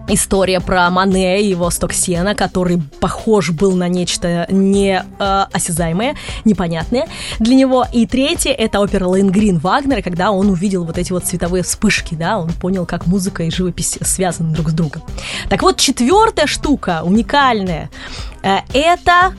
[0.08, 6.16] история про Мане и его сток сена, который похож был на нечто неосязаемое, э,
[6.46, 7.08] непонятное
[7.40, 7.86] для него.
[7.92, 12.40] И третье— это опера Лейнгрин Вагнера, когда он увидел вот эти вот цветовые вспышки, да,
[12.40, 15.04] он понял, как музыка и живопись связаны друг с другом.
[15.50, 17.90] Так вот, четвертая штука, уникальная,
[18.44, 19.34] э, это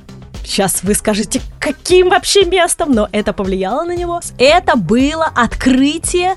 [0.47, 4.21] Сейчас вы скажете, каким вообще местом, но это повлияло на него.
[4.39, 6.37] Это было открытие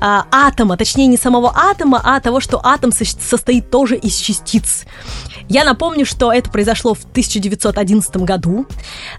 [0.00, 4.84] а, атома, точнее не самого атома, а того, что атом состоит тоже из частиц.
[5.50, 8.66] Я напомню, что это произошло в 1911 году.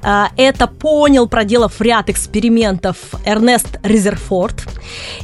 [0.02, 4.64] А, это понял, проделав ряд экспериментов, Эрнест Резерфорд.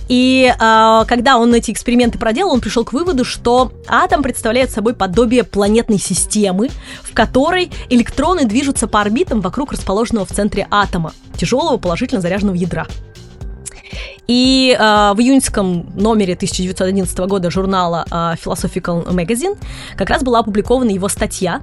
[0.09, 4.95] И а, когда он эти эксперименты проделал, он пришел к выводу, что атом представляет собой
[4.95, 6.69] подобие планетной системы,
[7.03, 12.85] в которой электроны движутся по орбитам вокруг расположенного в центре атома, тяжелого положительно заряженного ядра.
[14.27, 18.13] И э, в июньском номере 1911 года журнала э,
[18.43, 19.57] Philosophical Magazine
[19.95, 21.61] как раз была опубликована его статья.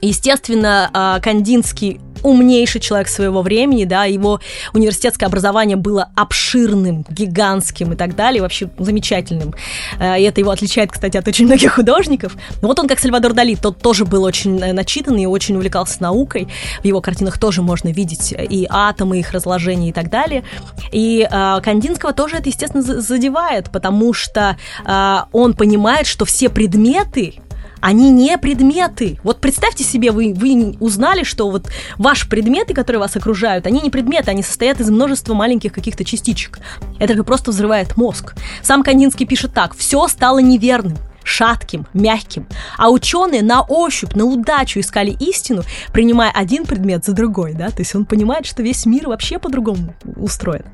[0.00, 4.40] Естественно, э, Кандинский умнейший человек своего времени, да, его
[4.72, 9.54] университетское образование было обширным, гигантским и так далее, вообще замечательным.
[9.98, 12.36] Э, и это его отличает, кстати, от очень многих художников.
[12.62, 16.02] Но вот он, как Сальвадор Дали, тот тоже был очень э, начитанный и очень увлекался
[16.02, 16.48] наукой.
[16.82, 20.42] В его картинах тоже можно видеть и атомы, их разложение и так далее.
[20.92, 27.34] И э, Кандинского тоже это, естественно, задевает, потому что э, он понимает, что все предметы,
[27.86, 29.20] они не предметы.
[29.22, 31.68] Вот представьте себе, вы, вы узнали, что вот
[31.98, 36.58] ваши предметы, которые вас окружают, они не предметы, они состоят из множества маленьких каких-то частичек.
[36.98, 38.34] Это же просто взрывает мозг.
[38.60, 42.46] Сам Кандинский пишет так, все стало неверным шатким, мягким,
[42.78, 45.62] а ученые на ощупь, на удачу искали истину,
[45.92, 49.94] принимая один предмет за другой, да, то есть он понимает, что весь мир вообще по-другому
[50.16, 50.64] устроен.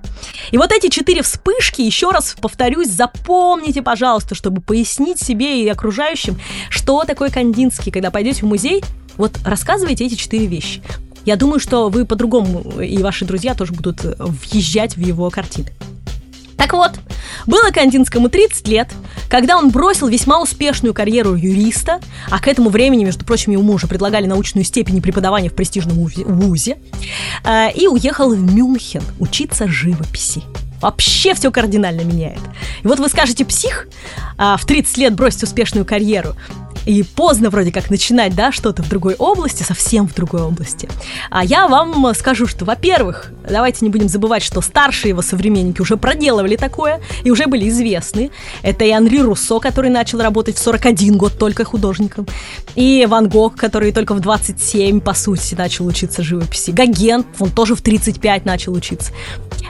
[0.50, 6.38] И вот эти четыре вспышки, еще раз повторюсь, запомните, пожалуйста, чтобы пояснить себе и окружающим,
[6.68, 8.84] что такое Кандинский, когда пойдете в музей,
[9.16, 10.82] вот рассказывайте эти четыре вещи.
[11.24, 15.70] Я думаю, что вы по-другому, и ваши друзья тоже будут въезжать в его картины.
[16.56, 16.92] Так вот,
[17.46, 18.88] было Кандинскому 30 лет,
[19.28, 23.86] когда он бросил весьма успешную карьеру юриста, а к этому времени, между прочим, ему уже
[23.86, 26.78] предлагали научную степень преподавания в престижном вузе,
[27.44, 30.42] э, и уехал в Мюнхен учиться живописи
[30.82, 32.40] вообще все кардинально меняет.
[32.82, 33.86] И вот вы скажете, псих,
[34.36, 36.34] а, в 30 лет бросить успешную карьеру
[36.86, 40.88] и поздно вроде как начинать, да, что-то в другой области, совсем в другой области.
[41.30, 45.96] А я вам скажу, что, во-первых, давайте не будем забывать, что старшие его современники уже
[45.96, 48.30] проделывали такое и уже были известны.
[48.62, 52.26] Это и Анри Руссо, который начал работать в 41 год только художником,
[52.74, 56.70] и Ван Гог, который только в 27, по сути, начал учиться живописи.
[56.70, 59.12] Гоген, он тоже в 35 начал учиться.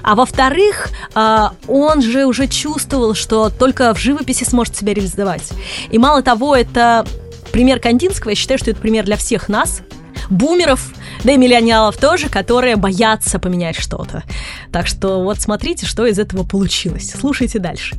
[0.03, 5.51] А во-вторых, а, он же уже чувствовал, что только в живописи сможет себя реализовать.
[5.90, 7.07] И мало того, это
[7.53, 9.83] пример Кандинского, я считаю, что это пример для всех нас,
[10.31, 10.93] бумеров,
[11.25, 14.25] да и миллионеров тоже, которые боятся поменять что-то.
[14.73, 17.15] Так что вот смотрите, что из этого получилось.
[17.19, 17.97] Слушайте дальше.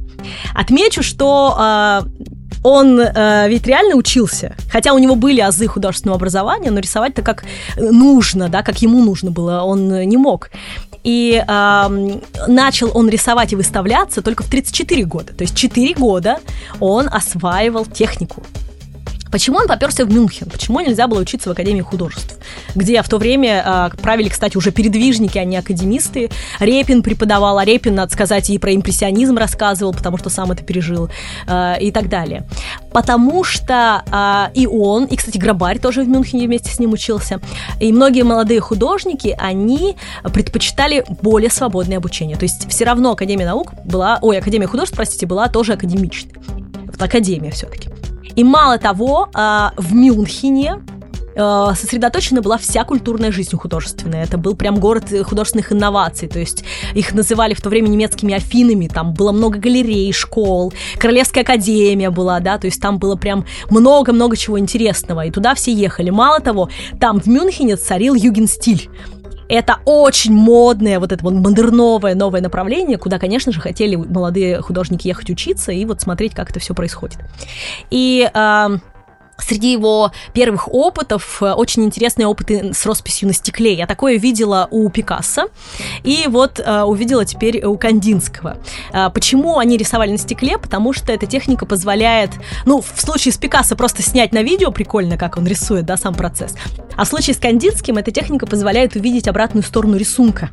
[0.53, 2.01] Отмечу, что э,
[2.63, 7.43] он э, ведь реально учился, хотя у него были азы художественного образования, но рисовать-то как
[7.77, 10.49] нужно, да, как ему нужно было, он не мог.
[11.03, 15.33] И э, начал он рисовать и выставляться только в 34 года.
[15.33, 16.39] То есть 4 года
[16.79, 18.43] он осваивал технику.
[19.33, 20.47] Почему он поперся в Мюнхен?
[20.47, 22.37] Почему нельзя было учиться в Академии художеств?
[22.75, 26.29] Где в то время э, правили, кстати, уже передвижники, а не академисты.
[26.59, 31.09] Репин преподавал, а Репин, надо сказать, и про импрессионизм рассказывал, потому что сам это пережил,
[31.47, 32.47] э, и так далее.
[32.91, 37.41] Потому что э, и он, и, кстати, Грабарь тоже в Мюнхене вместе с ним учился,
[37.79, 39.95] и многие молодые художники, они
[40.31, 42.37] предпочитали более свободное обучение.
[42.37, 46.33] То есть все равно Академия наук была, ой, Академия художеств, простите, была тоже академичной.
[46.85, 47.89] Вот Академия все-таки.
[48.35, 50.81] И мало того, а, в Мюнхене
[51.35, 54.23] а, сосредоточена была вся культурная жизнь художественная.
[54.23, 56.63] Это был прям город художественных инноваций, то есть
[56.93, 62.39] их называли в то время немецкими Афинами, там было много галерей, школ, Королевская академия была,
[62.39, 66.09] да, то есть там было прям много-много чего интересного, и туда все ехали.
[66.09, 66.69] Мало того,
[66.99, 68.89] там в Мюнхене царил югенстиль,
[69.49, 75.07] это очень модное, вот это вот модерновое новое направление, куда, конечно же, хотели молодые художники
[75.07, 77.19] ехать учиться и вот смотреть, как это все происходит.
[77.89, 78.67] И э,
[79.37, 83.73] Среди его первых опытов э, очень интересные опыты с росписью на стекле.
[83.73, 85.49] Я такое видела у Пикассо
[86.03, 88.57] и вот э, увидела теперь у Кандинского.
[88.93, 90.57] Э, почему они рисовали на стекле?
[90.57, 92.31] Потому что эта техника позволяет,
[92.65, 96.13] ну, в случае с Пикассо просто снять на видео прикольно, как он рисует, да, сам
[96.13, 96.55] процесс.
[96.95, 100.49] А в случае с Кандинским эта техника позволяет увидеть обратную сторону рисунка.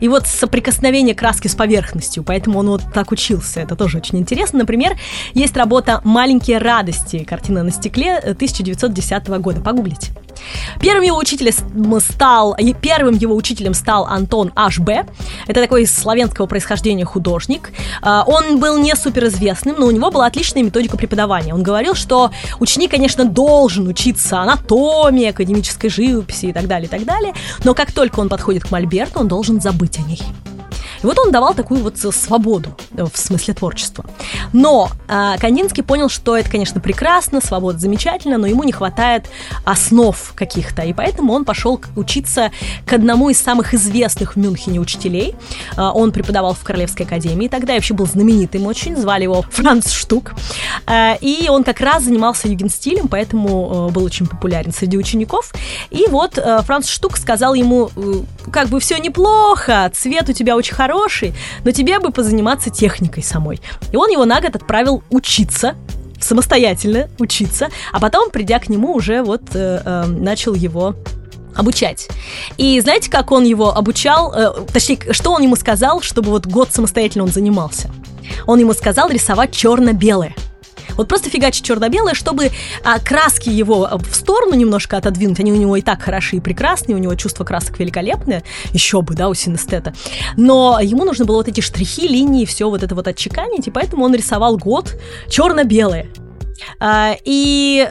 [0.00, 3.60] И вот соприкосновение краски с поверхностью, поэтому он вот так учился.
[3.60, 4.60] Это тоже очень интересно.
[4.60, 4.96] Например,
[5.34, 9.60] есть работа «Маленькие радости», картина на стекле 1910 года.
[9.60, 10.12] Погуглите.
[10.80, 15.06] Первым его учителем стал, первым его учителем стал Антон H.B.
[15.46, 17.70] Это такой славянского происхождения художник.
[18.00, 21.54] А, он был не суперизвестным, но у него была отличная методика преподавания.
[21.54, 27.04] Он говорил, что ученик, конечно, должен учиться анатомии, академической живописи и так далее, и так
[27.04, 27.34] далее,
[27.64, 30.22] но как только он подходит к Мольберту, он должен забыть о ней.
[31.02, 34.04] И вот он давал такую вот свободу э, в смысле творчества.
[34.52, 39.26] Но э, Кандинский понял, что это, конечно, прекрасно, свобода замечательно, но ему не хватает
[39.64, 42.50] основ каких-то, и поэтому он пошел учиться
[42.86, 45.34] к одному из самых известных в Мюнхене учителей.
[45.76, 50.32] Э, он преподавал в Королевской академии, тогда вообще был знаменитым очень, звали его Франц Штук,
[50.86, 55.52] э, и он как раз занимался югенстилем, поэтому э, был очень популярен среди учеников.
[55.90, 58.22] И вот э, Франц Штук сказал ему, э,
[58.52, 61.34] как бы все неплохо, цвет у тебя очень хороший, хороший,
[61.64, 63.60] но тебе бы позаниматься техникой самой.
[63.92, 65.74] И он его на год отправил учиться,
[66.20, 70.94] самостоятельно учиться, а потом, придя к нему, уже вот э, э, начал его
[71.54, 72.08] обучать.
[72.58, 76.68] И знаете, как он его обучал, э, точнее, что он ему сказал, чтобы вот год
[76.72, 77.90] самостоятельно он занимался?
[78.46, 80.34] Он ему сказал рисовать черно-белое.
[80.96, 82.50] Вот просто фигачить черно-белое, чтобы
[82.84, 85.40] а, краски его а, в сторону немножко отодвинуть.
[85.40, 88.42] Они у него и так хороши и прекрасные, у него чувство красок великолепное.
[88.72, 89.94] Еще бы, да, у синестета.
[90.36, 94.04] Но ему нужно было вот эти штрихи, линии, все вот это вот отчеканить, и поэтому
[94.04, 96.08] он рисовал год черно-белое.
[96.78, 97.88] А, и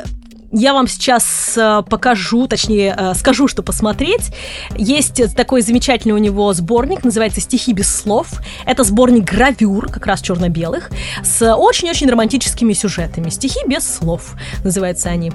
[0.52, 4.34] я вам сейчас э, покажу, точнее, э, скажу, что посмотреть.
[4.76, 8.28] Есть такой замечательный у него сборник, называется «Стихи без слов».
[8.66, 10.92] Это сборник гравюр, как раз черно-белых,
[11.24, 13.30] с очень-очень романтическими сюжетами.
[13.30, 14.34] «Стихи без слов»
[14.64, 15.32] называются они.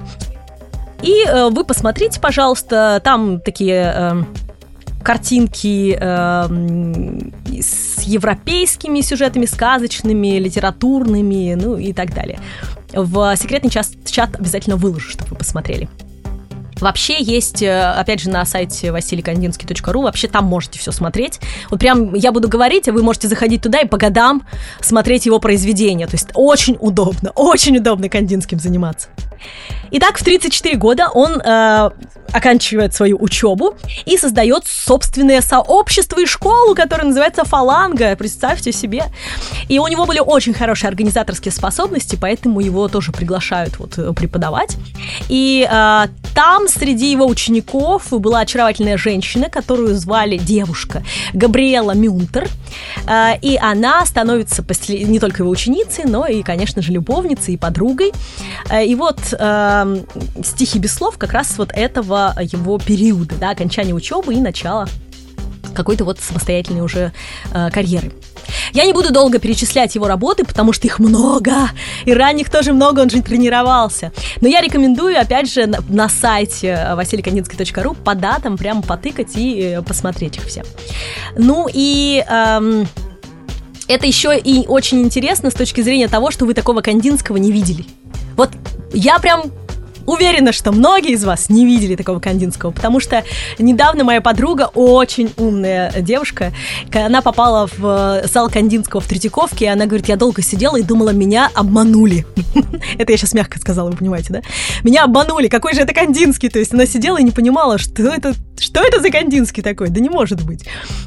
[1.03, 4.27] И э, вы посмотрите, пожалуйста, там такие
[5.07, 6.49] картинки э,
[7.63, 12.41] с европейскими сюжетами, сказочными, литературными, ну и так далее
[12.93, 15.89] в секретный чат, чат обязательно выложу, чтобы вы посмотрели.
[16.81, 21.41] Вообще есть, э, опять же, на сайте василикандинский.ру, вообще там можете все смотреть.
[21.71, 24.47] Вот прям я буду говорить, а вы можете заходить туда и по годам
[24.81, 26.07] смотреть его произведения.
[26.07, 29.09] То есть очень удобно, очень удобно Кандинским заниматься.
[29.91, 31.91] Итак, в 34 года он э,
[32.33, 39.05] оканчивает свою учебу и создает собственное сообщество и школу, которая называется «Фаланга», представьте себе.
[39.69, 44.77] И у него были очень хорошие организаторские способности, поэтому его тоже приглашают вот э, преподавать.
[45.29, 51.03] И э, там среди его учеников была очаровательная женщина, которую звали девушка
[51.33, 52.49] Габриэла Мюнтер,
[53.07, 58.13] э, и она становится не только его ученицей, но и, конечно же, любовницей и подругой.
[58.71, 59.19] Э, и вот
[60.45, 64.87] стихи без слов как раз вот этого его периода, да, окончания учебы и начала
[65.77, 67.13] какой-то вот самостоятельной уже
[67.53, 68.13] э, карьеры.
[68.73, 71.53] Я не буду долго перечислять его работы, потому что их много,
[72.05, 74.13] и ранних тоже много, он же тренировался.
[74.41, 79.83] Но я рекомендую, опять же, на, на сайте василикандинский.ру по датам прямо потыкать и э,
[79.83, 80.65] посмотреть их все.
[81.37, 82.25] Ну и...
[82.29, 82.89] Эм,
[83.89, 87.85] это еще и очень интересно с точки зрения того, что вы такого Кандинского не видели.
[88.37, 88.51] Вот
[88.93, 89.45] я прям
[90.07, 93.25] Уверена, что многие из вас не видели такого Кандинского, потому что
[93.59, 96.53] недавно моя подруга, очень умная девушка,
[96.93, 100.83] она попала в э, зал Кандинского в Третьяковке, и она говорит, я долго сидела и
[100.83, 102.27] думала, меня обманули.
[102.99, 104.43] Это я сейчас мягко сказала, вы понимаете, да?
[104.85, 106.49] Меня обманули, какой же это Кандинский?
[106.49, 109.89] То есть она сидела и не понимала, что это, что это за Кандинский такой?
[109.89, 110.65] Да не может быть.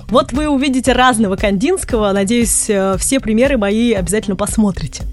[0.10, 5.04] Вот вы увидите разного Кандинского, надеюсь, э, все примеры мои обязательно посмотрите.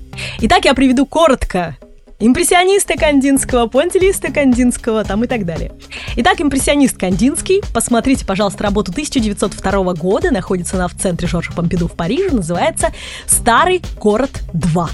[0.41, 1.77] Итак, я приведу коротко
[2.19, 5.73] импрессиониста Кандинского, понтилиста Кандинского там и так далее.
[6.17, 11.93] Итак, импрессионист Кандинский, посмотрите, пожалуйста, работу 1902 года, находится она в центре Жоржа Помпиду в
[11.93, 12.93] Париже, называется
[13.27, 14.89] «Старый город 2».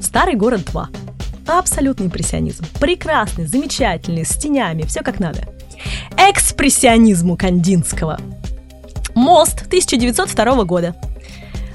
[0.00, 0.86] «Старый город 2».
[1.46, 2.64] Абсолютный импрессионизм.
[2.80, 5.40] Прекрасный, замечательный, с тенями, все как надо.
[6.16, 8.20] Экспрессионизму Кандинского.
[9.14, 10.94] Мост 1902 года.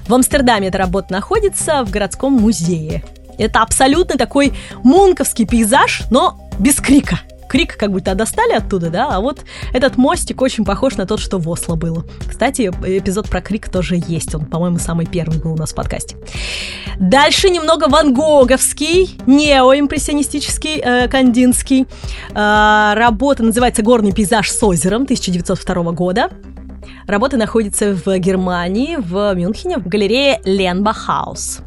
[0.08, 3.04] В Амстердаме эта работа находится в городском музее.
[3.38, 7.20] Это абсолютно такой мунковский пейзаж, но без крика.
[7.48, 9.40] Крик как будто достали оттуда, да, а вот
[9.74, 12.06] этот мостик очень похож на тот, что в Осло было.
[12.28, 16.18] Кстати, эпизод про крик тоже есть, он, по-моему, самый первый был у нас в подкасте.
[17.00, 21.88] Дальше немного ван Гоговский, неоимпрессионистический, э, кандинский.
[22.34, 26.30] Э, работа называется «Горный пейзаж с озером» 1902 года.
[27.06, 31.60] Работа находится в Германии, в Мюнхене, в галерее Ленбахаус.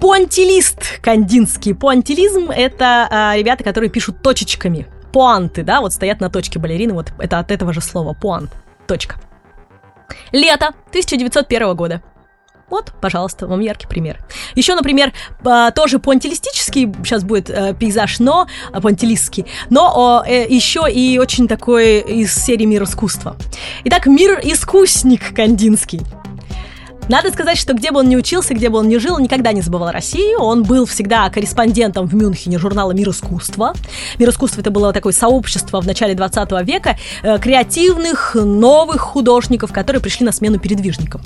[0.00, 1.74] Понтилист кандинский.
[1.74, 4.86] Понтилизм— это а, ребята, которые пишут точечками.
[5.12, 8.50] Пуанты, да, вот стоят на точке балерины, вот это от этого же слова, пуант,
[8.86, 9.16] точка.
[10.30, 12.02] Лето 1901 года.
[12.70, 14.18] Вот, пожалуйста, вам яркий пример.
[14.54, 15.12] Еще, например,
[15.44, 21.48] а, тоже понтилистический сейчас будет э, пейзаж, но а, понтилистский, но э, еще и очень
[21.48, 23.36] такой из серии «Мир искусства».
[23.84, 26.02] Итак, «Мир искусник» кандинский.
[27.08, 29.62] Надо сказать, что где бы он ни учился, где бы он ни жил, никогда не
[29.62, 30.40] забывал Россию.
[30.40, 33.72] Он был всегда корреспондентом в Мюнхене журнала «Мир искусства».
[34.18, 40.02] «Мир искусства»— это было такое сообщество в начале 20 века э, креативных, новых художников, которые
[40.02, 41.22] пришли на смену передвижникам.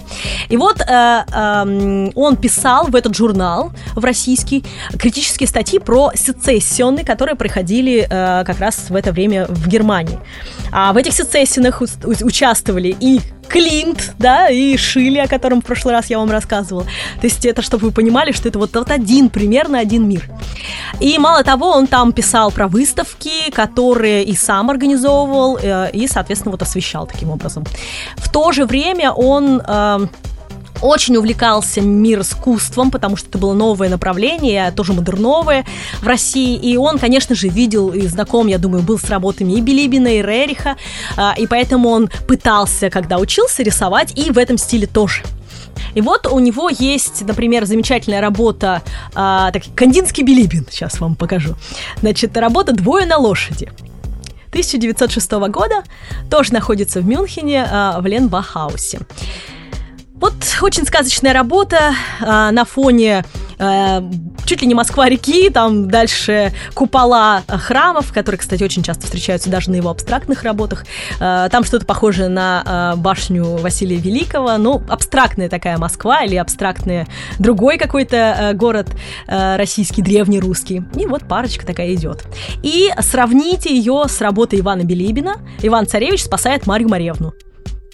[0.48, 4.64] И вот э, э, он писал в этот журнал, в российский,
[4.96, 10.20] критические статьи про сецессионы, которые проходили э, как раз в это время в Германии.
[10.70, 16.06] А в этих сецессионах участвовали и Клинт, да, и Шили, о котором в прошлый раз
[16.10, 16.84] я вам рассказывала.
[16.84, 20.28] То есть это, чтобы вы понимали, что это вот, вот один, примерно один мир.
[21.00, 26.52] И мало того, он там писал про выставки, которые и сам организовывал, э, и, соответственно,
[26.52, 27.64] вот освещал таким образом.
[28.16, 29.62] В то же время он...
[30.82, 35.64] Очень увлекался мир искусством, потому что это было новое направление, тоже модерновое
[36.00, 36.56] в России.
[36.56, 40.22] И он, конечно же, видел и знаком, я думаю, был с работами и Билибина, и
[40.22, 40.76] Рериха.
[41.16, 45.22] А, и поэтому он пытался, когда учился, рисовать и в этом стиле тоже.
[45.94, 48.82] И вот у него есть, например, замечательная работа,
[49.14, 51.54] а, так, Кандинский Билибин, сейчас вам покажу.
[52.00, 53.70] Значит, работа «Двое на лошади».
[54.48, 55.82] 1906 года,
[56.30, 59.00] тоже находится в Мюнхене, а, в Ленбахаусе.
[60.22, 63.24] Вот очень сказочная работа э, на фоне
[63.58, 64.00] э,
[64.44, 69.74] чуть ли не Москва-реки, там дальше купола храмов, которые, кстати, очень часто встречаются даже на
[69.74, 70.86] его абстрактных работах.
[71.18, 77.08] Э, там что-то похожее на э, башню Василия Великого, ну, абстрактная такая Москва или абстрактный
[77.40, 78.90] другой какой-то город
[79.26, 80.84] российский, древний русский.
[80.94, 82.22] И вот парочка такая идет.
[82.62, 85.38] И сравните ее с работой Ивана Билибина.
[85.62, 87.34] Иван Царевич спасает Марию Маревну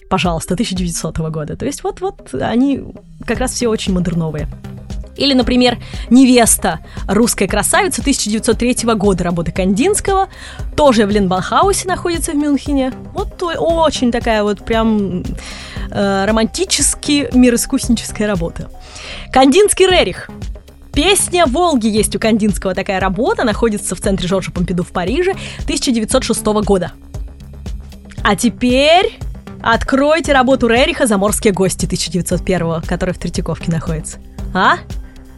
[0.09, 1.55] пожалуйста, 1900 года.
[1.55, 2.83] То есть вот-вот они
[3.25, 4.47] как раз все очень модерновые.
[5.15, 5.77] Или, например,
[6.09, 6.79] «Невеста.
[7.07, 10.29] Русская красавица» 1903 года работы Кандинского,
[10.77, 12.93] тоже в Ленбанхаусе находится в Мюнхене.
[13.13, 15.23] Вот очень такая вот прям
[15.91, 18.69] э, романтически мироискусническая работа.
[19.31, 20.29] Кандинский Рерих.
[20.93, 25.31] Песня Волги есть у Кандинского такая работа, находится в центре Жоржа Помпиду в Париже
[25.65, 26.93] 1906 года.
[28.23, 29.19] А теперь
[29.61, 34.17] Откройте работу Рериха «Заморские гости» 1901 который в Третьяковке находится.
[34.53, 34.77] А?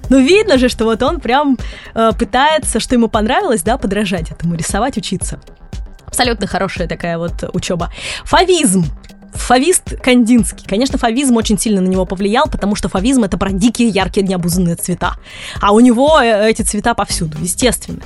[0.10, 1.58] Ну, видно же, что вот он прям
[1.96, 5.40] э, пытается, что ему понравилось, да, подражать этому, рисовать, учиться.
[6.06, 7.92] Абсолютно хорошая такая вот учеба.
[8.26, 8.86] Фавизм.
[9.34, 10.66] Фавист Кандинский.
[10.68, 14.76] Конечно, фавизм очень сильно на него повлиял, потому что фавизм это про дикие, яркие, необузанные
[14.76, 15.14] цвета.
[15.62, 18.02] А у него э, эти цвета повсюду, естественно.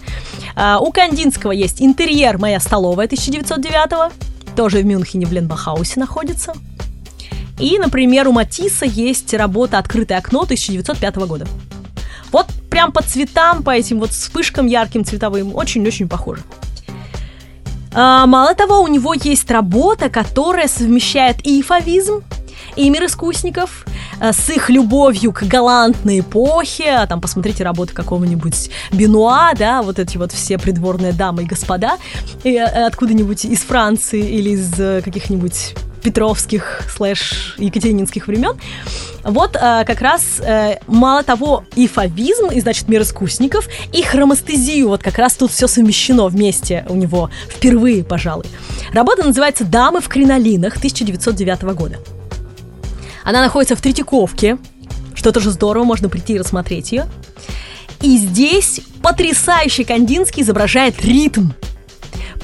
[0.55, 6.53] А, у Кандинского есть интерьер «Моя столовая» 1909 тоже в Мюнхене в Ленбахаусе находится.
[7.59, 11.47] И, например, у Матисса есть работа «Открытое окно» 1905 года.
[12.31, 16.41] Вот прям по цветам, по этим вот вспышкам ярким цветовым, очень-очень похоже.
[17.93, 22.23] А, мало того, у него есть работа, которая совмещает и фавизм,
[22.75, 23.85] и мир искусников,
[24.21, 30.17] с их любовью к галантной эпохе, а там посмотрите работы какого-нибудь Бенуа, да, вот эти
[30.17, 31.97] вот все придворные дамы и господа,
[32.43, 38.53] и э, откуда-нибудь из Франции или из каких-нибудь петровских слэш екатерининских времен.
[39.23, 44.89] Вот э, как раз э, мало того и фавизм, и значит мир искусников, и хромостезию,
[44.89, 48.45] вот как раз тут все совмещено вместе у него впервые, пожалуй.
[48.93, 51.97] Работа называется «Дамы в кринолинах» 1909 года.
[53.25, 54.57] Она находится в Третьяковке,
[55.13, 57.07] что тоже здорово, можно прийти и рассмотреть ее.
[58.01, 61.49] И здесь потрясающий Кандинский изображает ритм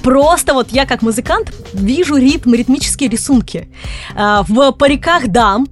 [0.01, 3.69] Просто вот я как музыкант вижу ритм, ритмические рисунки.
[4.15, 5.67] А, в париках дам,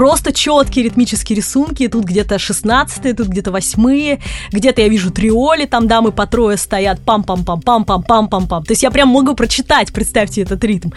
[0.00, 1.86] просто четкие ритмические рисунки.
[1.86, 4.18] Тут где-то 16 тут где-то 8
[4.50, 8.64] где-то я вижу триоли, там дамы по трое стоят, пам-пам-пам-пам-пам-пам-пам-пам.
[8.64, 10.88] То есть я прям могу прочитать, представьте этот ритм.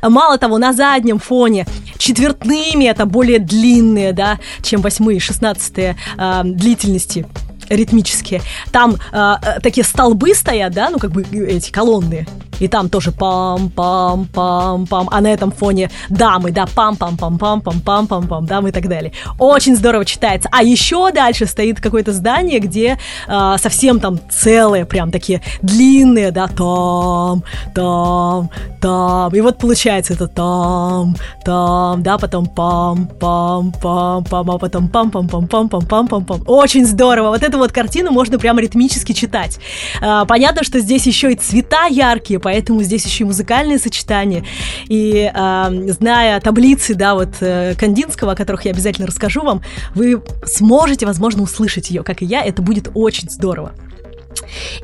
[0.00, 1.66] Мало того, на заднем фоне
[1.98, 7.26] четвертными, это более длинные, да, чем восьмые, шестнадцатые э, длительности
[7.68, 8.42] ритмические.
[8.70, 12.28] Там э, такие столбы стоят, да, ну как бы эти колонны.
[12.62, 15.08] И там тоже пам-пам-пам-пам-пам.
[15.10, 19.10] А на этом фоне дамы, да, пам-пам-пам-пам-пам-пам-пам-пам, дамы и так далее.
[19.40, 20.48] Очень здорово читается.
[20.52, 26.46] А еще дальше стоит какое-то здание, где э, совсем там целые, прям такие длинные, да,
[26.46, 27.42] там,
[27.74, 28.48] там,
[28.80, 29.34] там.
[29.34, 36.44] И вот получается это там, там, да, потом пам-пам-пам-пам, а потом пам-пам-пам-пам-пам-пам-пам.
[36.46, 37.30] Очень здорово.
[37.30, 39.58] Вот эту вот картину можно прямо ритмически читать.
[40.00, 42.51] Э, понятно, что здесь еще и цвета яркие, поэтому
[42.82, 44.44] здесь еще и музыкальные сочетания.
[44.88, 49.62] И э, зная таблицы, да, вот э, Кандинского, о которых я обязательно расскажу вам,
[49.94, 52.42] вы сможете, возможно, услышать ее, как и я.
[52.42, 53.72] Это будет очень здорово.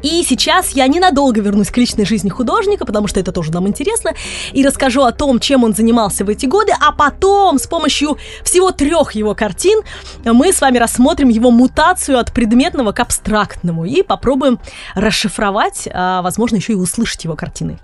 [0.03, 4.13] И сейчас я ненадолго вернусь к личной жизни художника, потому что это тоже нам интересно,
[4.53, 8.71] и расскажу о том, чем он занимался в эти годы, а потом с помощью всего
[8.71, 9.81] трех его картин
[10.25, 14.59] мы с вами рассмотрим его мутацию от предметного к абстрактному и попробуем
[14.95, 17.79] расшифровать, а, возможно, еще и услышать его картины.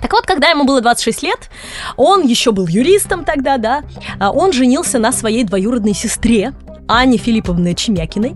[0.00, 1.50] Так вот, когда ему было 26 лет,
[1.96, 3.82] он еще был юристом тогда, да,
[4.20, 6.52] а, он женился на своей двоюродной сестре,
[6.88, 8.34] Анне Филипповны Чемякиной.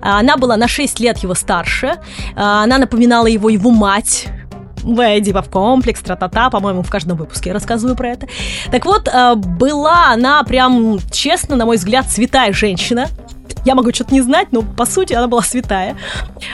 [0.00, 1.96] Она была на 6 лет его старше.
[2.36, 4.28] Она напоминала его его мать,
[4.82, 8.26] в в комплекс, тра-та-та, по-моему, в каждом выпуске я рассказываю про это.
[8.70, 13.08] Так вот, э, была она прям, честно, на мой взгляд, святая женщина.
[13.64, 15.96] Я могу что-то не знать, но по сути она была святая.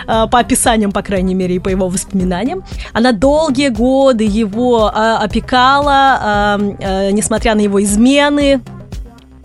[0.06, 2.64] Э, по описаниям, по крайней мере, и по его воспоминаниям.
[2.92, 6.58] Она долгие годы его опекала,
[7.12, 8.62] несмотря на его измены,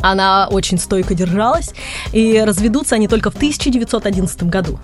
[0.01, 1.71] она очень стойко держалась,
[2.13, 4.79] и разведутся они только в 1911 году.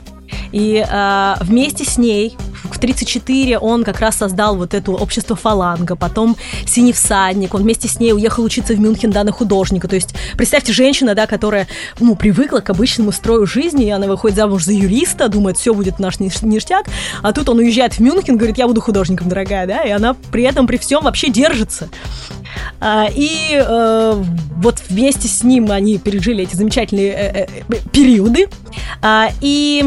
[0.51, 5.95] И э, вместе с ней в 34 он как раз создал вот это общество фаланга,
[5.95, 6.35] потом
[6.65, 9.87] Синий всадник, он вместе с ней уехал учиться в Мюнхен, да, на художника.
[9.87, 11.67] То есть, представьте, женщина, да, которая,
[11.99, 15.99] ну, привыкла к обычному строю жизни, и она выходит замуж за юриста, думает, все будет
[15.99, 16.85] наш ништяк,
[17.21, 20.43] а тут он уезжает в Мюнхен, говорит, я буду художником, дорогая, да, и она при
[20.43, 21.89] этом, при всем вообще держится.
[22.79, 24.23] А, и э,
[24.57, 28.47] вот вместе с ним они пережили эти замечательные э, э, периоды.
[29.01, 29.85] А, и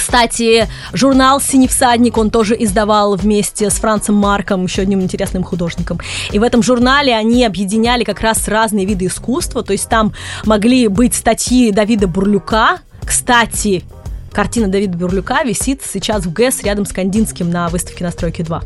[0.00, 6.00] кстати, журнал «Синий всадник» он тоже издавал вместе с Францем Марком, еще одним интересным художником.
[6.32, 10.14] И в этом журнале они объединяли как раз разные виды искусства, то есть там
[10.46, 13.84] могли быть статьи Давида Бурлюка, кстати,
[14.32, 18.62] Картина Давида Бурлюка висит сейчас в ГЭС рядом с Кандинским на выставке «Настройки 2».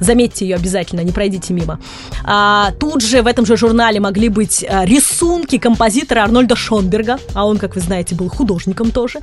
[0.00, 1.80] Заметьте ее обязательно, не пройдите мимо.
[2.24, 7.46] А, тут же в этом же журнале могли быть а, рисунки композитора Арнольда Шонберга, а
[7.46, 9.20] он, как вы знаете, был художником тоже.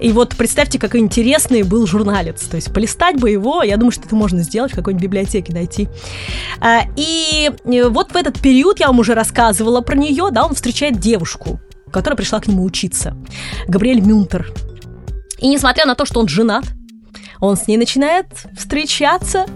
[0.00, 2.42] И вот представьте, какой интересный был журналец.
[2.42, 5.88] То есть полистать бы его, я думаю, что это можно сделать в какой-нибудь библиотеке найти.
[6.60, 10.98] А, и вот в этот период, я вам уже рассказывала про нее, да, он встречает
[10.98, 11.60] девушку,
[11.90, 13.16] которая пришла к нему учиться.
[13.66, 14.52] Габриэль Мюнтер.
[15.42, 16.64] И несмотря на то, что он женат,
[17.40, 18.26] он с ней начинает
[18.56, 19.46] встречаться.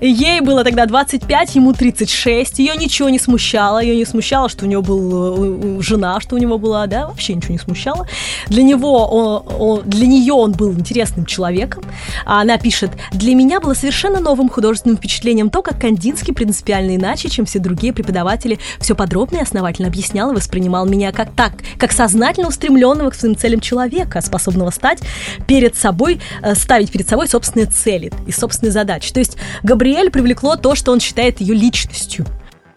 [0.00, 2.58] Ей было тогда 25, ему 36.
[2.58, 3.82] Ее ничего не смущало.
[3.82, 7.52] Ее не смущало, что у него была жена, что у него была, да, вообще ничего
[7.52, 8.06] не смущало.
[8.48, 11.84] Для него, он, он, для нее он был интересным человеком.
[12.24, 17.28] А она пишет, для меня было совершенно новым художественным впечатлением то, как Кандинский принципиально иначе,
[17.28, 21.92] чем все другие преподаватели, все подробно и основательно объяснял и воспринимал меня как так, как
[21.92, 25.00] сознательно устремленного к своим целям человека, способного стать
[25.46, 29.12] перед собой, э, ставить перед собой собственные цели и собственные задачи.
[29.12, 29.36] То есть
[29.66, 32.24] Габриэль привлекло то, что он считает ее личностью.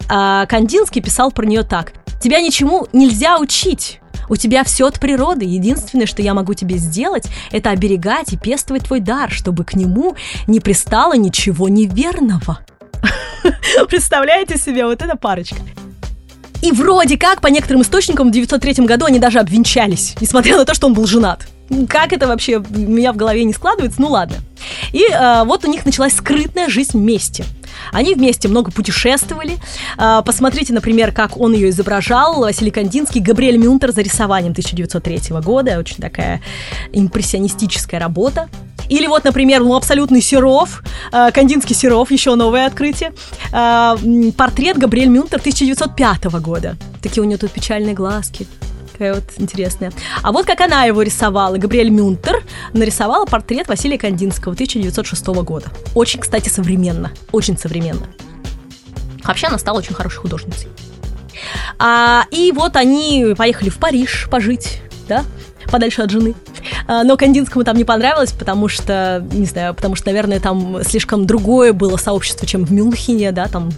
[0.10, 1.94] А Кандинский писал про нее так.
[2.20, 4.00] «Тебя ничему нельзя учить.
[4.28, 5.46] У тебя все от природы.
[5.46, 10.16] Единственное, что я могу тебе сделать, это оберегать и пестовать твой дар, чтобы к нему
[10.48, 12.62] не пристало ничего неверного».
[13.88, 15.58] Представляете себе, вот эта парочка.
[16.64, 20.74] И вроде как, по некоторым источникам, в 903 году они даже обвенчались, несмотря на то,
[20.74, 21.48] что он был женат.
[21.88, 24.38] Как это вообще у меня в голове не складывается, ну ладно.
[24.92, 27.46] И э, вот у них началась скрытная жизнь вместе.
[27.92, 29.58] Они вместе много путешествовали.
[29.98, 32.40] Э, посмотрите, например, как он ее изображал.
[32.40, 35.80] Василий Кандинский, Габриэль Мюнтер за рисованием 1903 года.
[35.80, 36.42] Очень такая
[36.92, 38.50] импрессионистическая работа.
[38.90, 43.14] Или вот, например, ну, абсолютный Серов, э, Кандинский Серов, еще новое открытие.
[43.54, 43.96] Э,
[44.36, 46.76] портрет Габриэль Мюнтер 1905 года.
[47.02, 48.48] Такие у нее тут печальные глазки
[49.00, 49.94] такая вот интересная.
[50.22, 51.56] А вот как она его рисовала.
[51.56, 52.44] Габриэль Мюнтер
[52.74, 55.68] нарисовала портрет Василия Кандинского 1906 года.
[55.96, 57.12] Очень, кстати, современно.
[57.32, 58.08] Очень современно.
[59.24, 60.68] Вообще она стала очень хорошей художницей.
[61.78, 65.24] А, и вот они поехали в Париж пожить, да,
[65.70, 66.36] подальше от жены.
[66.88, 71.26] А, но Кандинскому там не понравилось, потому что, не знаю, потому что, наверное, там слишком
[71.26, 73.70] другое было сообщество, чем в Мюнхене, да, там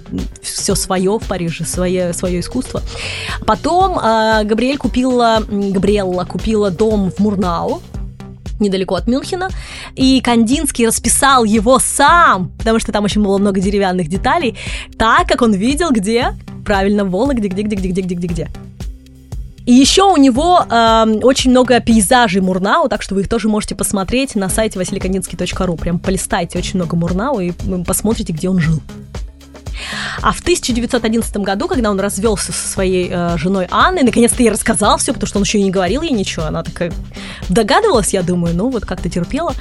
[0.42, 2.82] все свое в Париже, свое, свое искусство.
[3.46, 7.82] Потом э, Габриэль купила, Габриэлла купила дом в Мурнау,
[8.62, 9.50] недалеко от Мюнхена,
[9.96, 14.58] и Кандинский расписал его сам, потому что там очень было много деревянных деталей,
[14.98, 16.34] так, как он видел, где,
[16.64, 18.48] правильно, Вологде, где, где, где, где, где, где, где.
[19.72, 23.74] И еще у него э, очень много пейзажей Мурнау, так что вы их тоже можете
[23.74, 25.78] посмотреть на сайте василикандинский.ру.
[25.78, 27.53] Прям полистайте очень много Мурнау и
[27.88, 28.82] посмотрите, где он жил.
[30.22, 34.97] А в 1911 году, когда он развелся со своей э, женой Анной, наконец-то ей рассказал
[34.97, 36.47] все, потому что он еще и не говорил ей ничего.
[36.47, 36.91] Она такая
[37.47, 39.55] догадывалась, я думаю, ну вот как-то терпела.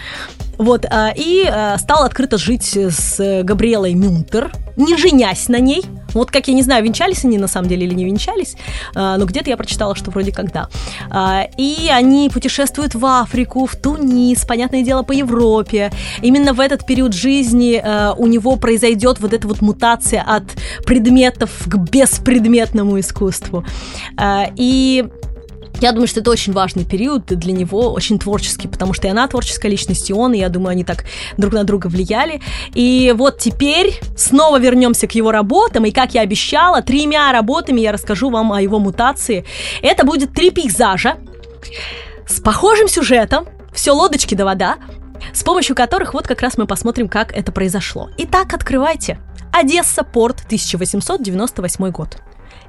[0.58, 5.84] Вот, э, и э, стал открыто жить с Габриэлой Мюнтер, не женясь на ней.
[6.14, 8.56] Вот как я не знаю, венчались они на самом деле или не венчались,
[8.94, 10.68] э, но где-то я прочитала, что вроде когда.
[11.10, 15.90] Э, и они путешествуют в Африку, в Тунис, понятное дело, по Европе.
[16.22, 20.44] Именно в этот период жизни э, у него произойдет вот эта вот мутация от
[20.84, 23.64] предметов к беспредметному искусству.
[24.56, 25.04] И
[25.80, 29.26] я думаю, что это очень важный период для него, очень творческий, потому что и она
[29.28, 31.04] творческая личность, и он, и я думаю, они так
[31.36, 32.40] друг на друга влияли.
[32.74, 37.92] И вот теперь снова вернемся к его работам, и как я обещала, тремя работами я
[37.92, 39.44] расскажу вам о его мутации.
[39.82, 41.16] Это будет три пейзажа
[42.26, 44.76] с похожим сюжетом, все лодочки да вода,
[45.32, 48.10] с помощью которых вот как раз мы посмотрим, как это произошло.
[48.18, 49.18] Итак, открывайте.
[49.52, 52.18] Одесса, порт, 1898 год.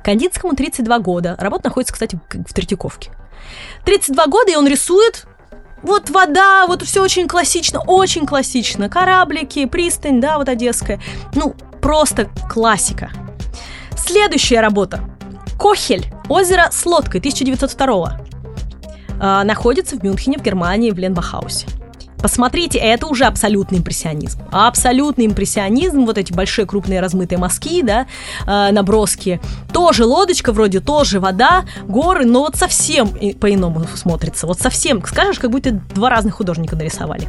[0.04, 1.36] Кандинскому 32 года.
[1.40, 3.12] Работа находится, кстати, в Третьяковке.
[3.86, 5.26] 32 года, и он рисует
[5.82, 8.90] вот вода, вот все очень классично, очень классично.
[8.90, 11.02] Кораблики, пристань, да, вот одесская.
[11.34, 13.12] Ну, просто классика.
[13.98, 15.02] Следующая работа.
[15.60, 16.06] Кохель.
[16.30, 18.22] Озеро с лодкой 1902
[19.20, 21.68] а, находится в Мюнхене, в Германии, в Ленбахаусе.
[22.22, 24.42] Посмотрите, это уже абсолютный импрессионизм.
[24.52, 28.06] Абсолютный импрессионизм, вот эти большие крупные размытые мазки, да,
[28.46, 29.42] э, наброски.
[29.74, 33.10] Тоже лодочка вроде, тоже вода, горы, но вот совсем
[33.40, 34.46] по-иному смотрится.
[34.46, 37.28] Вот совсем, скажешь, как будто два разных художника нарисовали.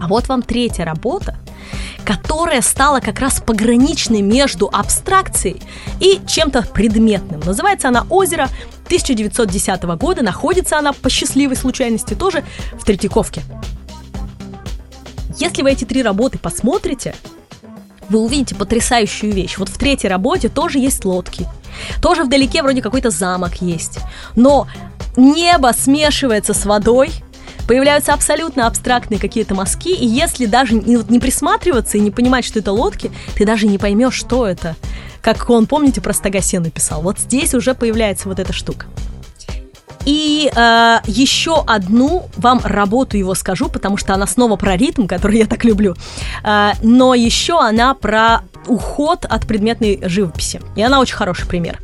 [0.00, 1.36] А вот вам третья работа,
[2.04, 5.60] которая стала как раз пограничной между абстракцией
[6.00, 7.40] и чем-то предметным.
[7.40, 8.48] Называется она «Озеро»
[8.86, 10.22] 1910 года.
[10.22, 12.44] Находится она по счастливой случайности тоже
[12.78, 13.42] в Третьяковке.
[15.38, 17.14] Если вы эти три работы посмотрите,
[18.08, 19.58] вы увидите потрясающую вещь.
[19.58, 21.46] Вот в третьей работе тоже есть лодки.
[22.00, 23.98] Тоже вдалеке вроде какой-то замок есть.
[24.34, 24.66] Но
[25.16, 27.10] небо смешивается с водой,
[27.66, 32.60] появляются абсолютно абстрактные какие-то мазки, и если даже не, не присматриваться и не понимать, что
[32.60, 34.76] это лодки, ты даже не поймешь, что это.
[35.20, 37.02] Как он, помните, про Стагасен написал.
[37.02, 38.86] Вот здесь уже появляется вот эта штука.
[40.06, 45.38] И э, еще одну вам работу его скажу, потому что она снова про ритм, который
[45.38, 45.94] я так люблю.
[46.44, 50.60] Э, но еще она про уход от предметной живописи.
[50.76, 51.80] И она очень хороший пример.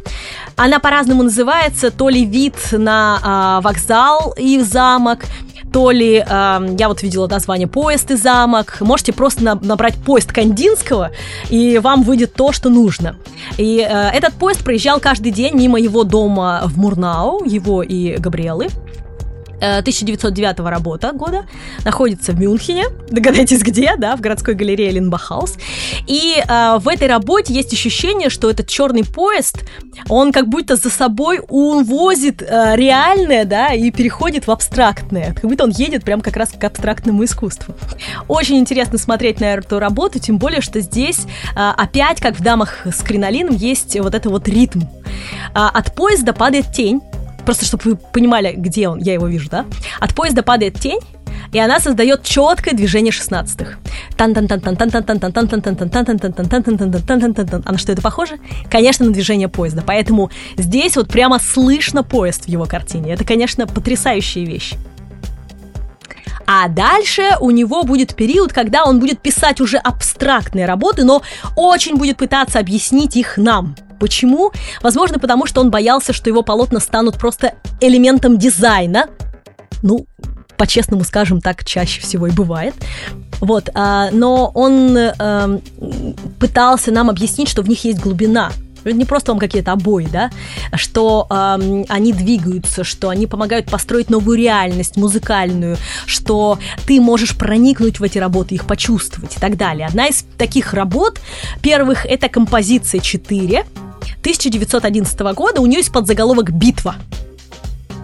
[0.57, 5.20] Она по-разному называется, то ли вид на э, вокзал и замок,
[5.73, 8.77] то ли э, я вот видела название поезд и замок.
[8.81, 11.11] Можете просто на, набрать поезд Кандинского,
[11.49, 13.16] и вам выйдет то, что нужно.
[13.57, 18.68] И э, этот поезд проезжал каждый день мимо его дома в Мурнау, его и Габриэлы.
[19.62, 21.46] 1909 э, работа года,
[21.84, 25.56] находится в Мюнхене, догадайтесь где, да, в городской галерее Линбахаус.
[26.06, 29.64] И э, в этой работе есть ощущение, что этот черный поезд,
[30.08, 35.64] он как будто за собой увозит э, реальное, да, и переходит в абстрактное, как будто
[35.64, 37.74] он едет прям как раз к абстрактному искусству.
[38.28, 42.86] Очень интересно смотреть на эту работу, тем более, что здесь э, опять, как в «Дамах
[42.86, 44.80] с кринолином», есть вот это вот ритм.
[45.54, 47.00] Э, от поезда падает тень,
[47.45, 49.64] Просто чтобы вы понимали, где он, я его вижу, да?
[50.01, 51.01] От поезда падает тень,
[51.53, 53.78] И она создает четкое движение шестнадцатых.
[57.66, 58.38] А на что это похоже?
[58.70, 59.82] Конечно, на движение поезда.
[59.86, 63.12] Поэтому здесь вот прямо слышно поезд в его картине.
[63.12, 64.74] Это, конечно, потрясающая вещь.
[66.47, 71.22] А дальше у него будет период, когда он будет писать уже абстрактные работы, но
[71.55, 73.76] очень будет пытаться объяснить их нам.
[74.03, 74.50] Почему?
[74.82, 79.07] Возможно, потому что он боялся, что его полотна станут просто элементом дизайна.
[79.80, 80.07] Ну,
[80.57, 82.74] по-честному скажем, так чаще всего и бывает.
[83.38, 85.61] Вот, а, но он а,
[86.40, 88.50] пытался нам объяснить, что в них есть глубина,
[88.85, 90.30] не просто вам какие-то обои, да,
[90.74, 95.76] что э, они двигаются, что они помогают построить новую реальность музыкальную,
[96.07, 99.87] что ты можешь проникнуть в эти работы, их почувствовать и так далее.
[99.87, 101.20] Одна из таких работ
[101.62, 103.64] первых это композиция 4
[104.20, 106.97] 1911 года, у нее есть подзаголовок «Битва».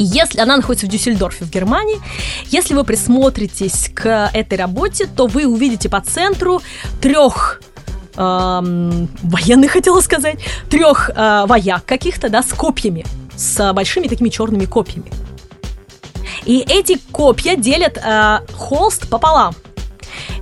[0.01, 1.99] Если она находится в Дюссельдорфе в Германии,
[2.47, 6.62] если вы присмотритесь к этой работе, то вы увидите по центру
[7.01, 7.61] трех
[8.19, 10.39] эм, военных, хотела сказать,
[10.69, 13.07] трех э, вояк каких-то, да, с копьями,
[13.37, 15.11] с большими такими черными копьями.
[16.45, 19.55] И эти копья делят э, холст пополам.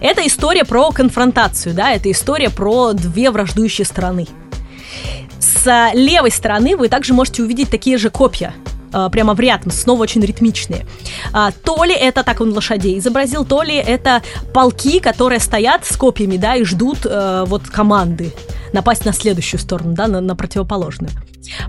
[0.00, 4.26] Это история про конфронтацию, да, это история про две враждующие стороны.
[5.38, 8.54] С левой стороны вы также можете увидеть такие же копья,
[8.96, 10.86] а, прямо в ряд, снова очень ритмичные.
[11.32, 14.22] А, то ли это, так он лошадей изобразил, то ли это
[14.54, 18.32] полки, которые стоят с копьями, да, и ждут э, вот команды
[18.72, 21.12] напасть на следующую сторону, да, на, на противоположную.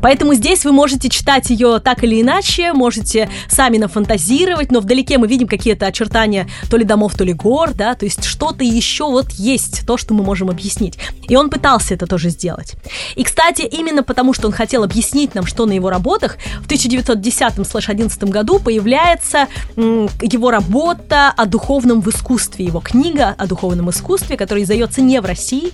[0.01, 5.27] Поэтому здесь вы можете читать ее так или иначе, можете сами нафантазировать, но вдалеке мы
[5.27, 9.31] видим какие-то очертания то ли домов, то ли гор, да, то есть что-то еще вот
[9.31, 10.97] есть, то, что мы можем объяснить.
[11.27, 12.73] И он пытался это тоже сделать.
[13.15, 18.29] И, кстати, именно потому, что он хотел объяснить нам, что на его работах, в 1910-11
[18.29, 25.01] году появляется его работа о духовном в искусстве, его книга о духовном искусстве, которая издается
[25.01, 25.71] не в России,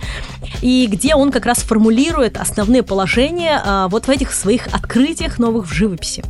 [0.62, 5.68] и где он как раз формулирует основные положения а, вот в этих своих открытиях новых
[5.68, 6.24] в живописи.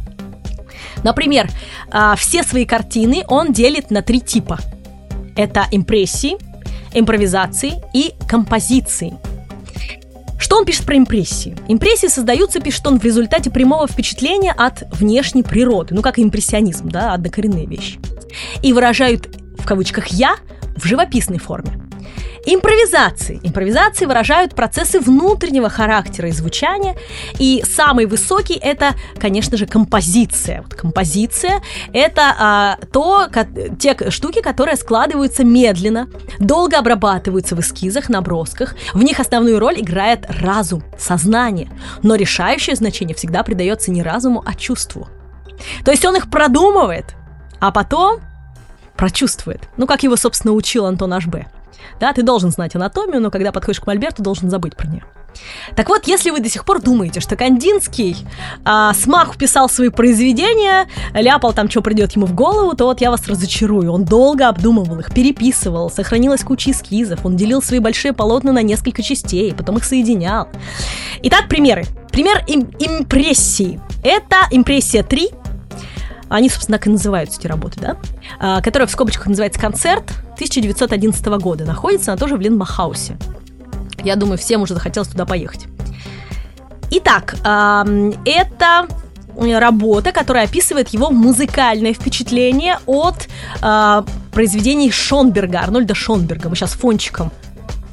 [1.03, 1.49] Например,
[1.89, 4.59] а, все свои картины он делит на три типа.
[5.35, 6.37] Это импрессии,
[6.93, 9.13] импровизации и композиции.
[10.37, 11.57] Что он пишет про импрессии?
[11.69, 17.13] Импрессии создаются, пишет он, в результате прямого впечатления от внешней природы, ну как импрессионизм, да,
[17.13, 17.97] однокоренные вещи.
[18.61, 20.35] И выражают, в кавычках, «я»
[20.75, 21.82] в живописной форме.
[22.45, 23.39] Импровизации.
[23.41, 26.95] Импровизации выражают процессы внутреннего характера и звучания.
[27.39, 30.61] И самый высокий это, конечно же, композиция.
[30.61, 31.61] Вот композиция
[31.93, 33.47] это а, то, как,
[33.79, 36.09] те штуки, которые складываются медленно,
[36.39, 38.75] долго обрабатываются в эскизах, набросках.
[38.93, 41.69] В них основную роль играет разум, сознание.
[42.01, 45.07] Но решающее значение всегда придается не разуму, а чувству.
[45.85, 47.15] То есть он их продумывает,
[47.59, 48.19] а потом
[48.97, 49.61] прочувствует.
[49.77, 51.47] Ну, как его, собственно, учил Антон Ашбе.
[51.99, 55.03] Да, ты должен знать анатомию, но когда подходишь к Мольберту, должен забыть про нее.
[55.75, 58.15] Так вот, если вы до сих пор думаете, что Кандинский
[58.63, 63.09] а, смах писал свои произведения, ляпал там, что придет ему в голову, то вот я
[63.09, 63.91] вас разочарую.
[63.91, 69.01] Он долго обдумывал их, переписывал, сохранилась куча эскизов, он делил свои большие полотна на несколько
[69.01, 70.47] частей, потом их соединял.
[71.23, 71.85] Итак, примеры.
[72.11, 73.79] Пример им- импрессии.
[74.03, 75.31] Это импрессия 3,
[76.35, 77.97] они, собственно, так и называются эти работы, да?
[78.39, 80.03] А, которая в скобочках называется «Концерт»
[80.33, 81.63] 1911 года.
[81.63, 83.17] Находится она тоже в Линдбахаусе.
[84.03, 85.67] Я думаю, всем уже захотелось туда поехать.
[86.89, 88.87] Итак, это
[89.35, 93.27] работа, которая описывает его музыкальное впечатление от
[93.61, 96.49] э, произведений Шонберга, Арнольда Шонберга.
[96.49, 97.31] Мы сейчас фончиком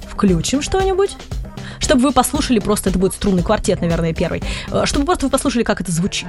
[0.07, 1.17] включим что-нибудь
[1.81, 5.65] чтобы вы послушали просто, это будет струнный квартет, наверное, первый, э, чтобы просто вы послушали,
[5.65, 6.29] как это звучит.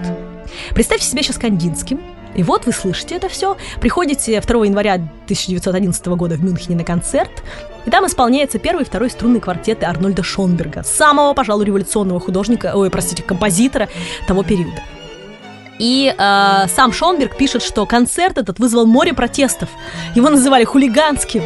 [0.73, 2.01] Представьте себя сейчас Кандинским,
[2.33, 7.43] и вот вы слышите это все, приходите 2 января 1911 года в Мюнхене на концерт,
[7.85, 12.89] и там исполняется первый и второй струнные квартеты Арнольда Шонберга, самого, пожалуй, революционного художника, ой,
[12.89, 13.89] простите, композитора
[14.27, 14.81] того периода.
[15.81, 19.67] И э, сам Шонберг пишет, что концерт этот вызвал море протестов.
[20.13, 21.41] Его называли хулиганским.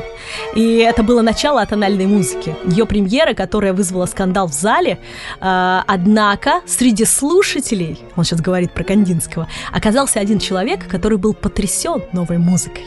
[0.55, 2.53] И это было начало атональной музыки.
[2.65, 4.99] Ее премьера, которая вызвала скандал в зале,
[5.39, 12.03] э, однако среди слушателей, он сейчас говорит про Кандинского, оказался один человек, который был потрясен
[12.11, 12.83] новой музыкой.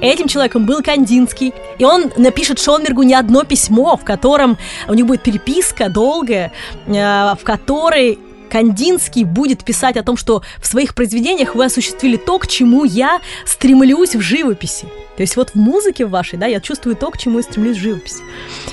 [0.00, 4.56] Этим человеком был Кандинский, и он напишет Шонбергу не одно письмо, в котором
[4.88, 6.50] у них будет переписка долгая,
[6.86, 8.18] э, в которой
[8.48, 13.20] Кандинский будет писать о том, что в своих произведениях вы осуществили то, к чему я
[13.46, 14.86] стремлюсь в живописи.
[15.16, 17.80] То есть вот в музыке вашей, да, я чувствую то, к чему я стремлюсь в
[17.80, 18.22] живописи.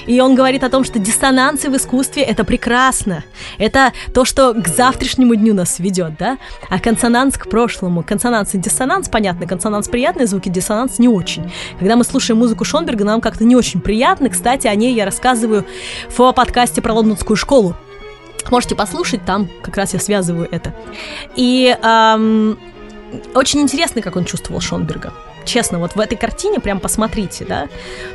[0.05, 3.23] И он говорит о том, что диссонансы в искусстве— это прекрасно.
[3.57, 6.37] Это то, что к завтрашнему дню нас ведет, да?
[6.69, 8.03] А консонанс к прошлому.
[8.03, 11.51] Консонанс и диссонанс, понятно, консонанс приятные звуки, диссонанс не очень.
[11.79, 14.29] Когда мы слушаем музыку Шонберга, нам как-то не очень приятно.
[14.29, 15.65] Кстати, о ней я рассказываю
[16.15, 17.75] в подкасте про лондонскую школу.
[18.51, 20.73] Можете послушать, там как раз я связываю это.
[21.35, 22.57] И эм,
[23.33, 25.13] очень интересно, как он чувствовал Шонберга.
[25.45, 27.67] Честно, вот в этой картине прям посмотрите, да,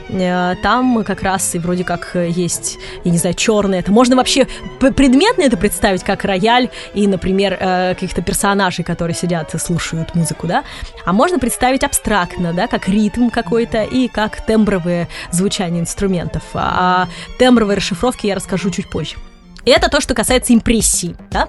[0.09, 4.49] э, там как раз и вроде как есть, я не знаю, черное, это можно вообще
[4.81, 10.49] предметно это представить, как рояль и, например, э, каких-то персонажей, которые сидят и слушают музыку,
[10.49, 10.65] да,
[11.05, 16.43] а можно представить абстрактно, да, как ритм какой-то и как тембровые звучания инструментов.
[16.55, 17.07] А
[17.39, 19.15] тембровые расшифровки я расскажу чуть позже.
[19.65, 21.49] Это то, что касается импрессии, да?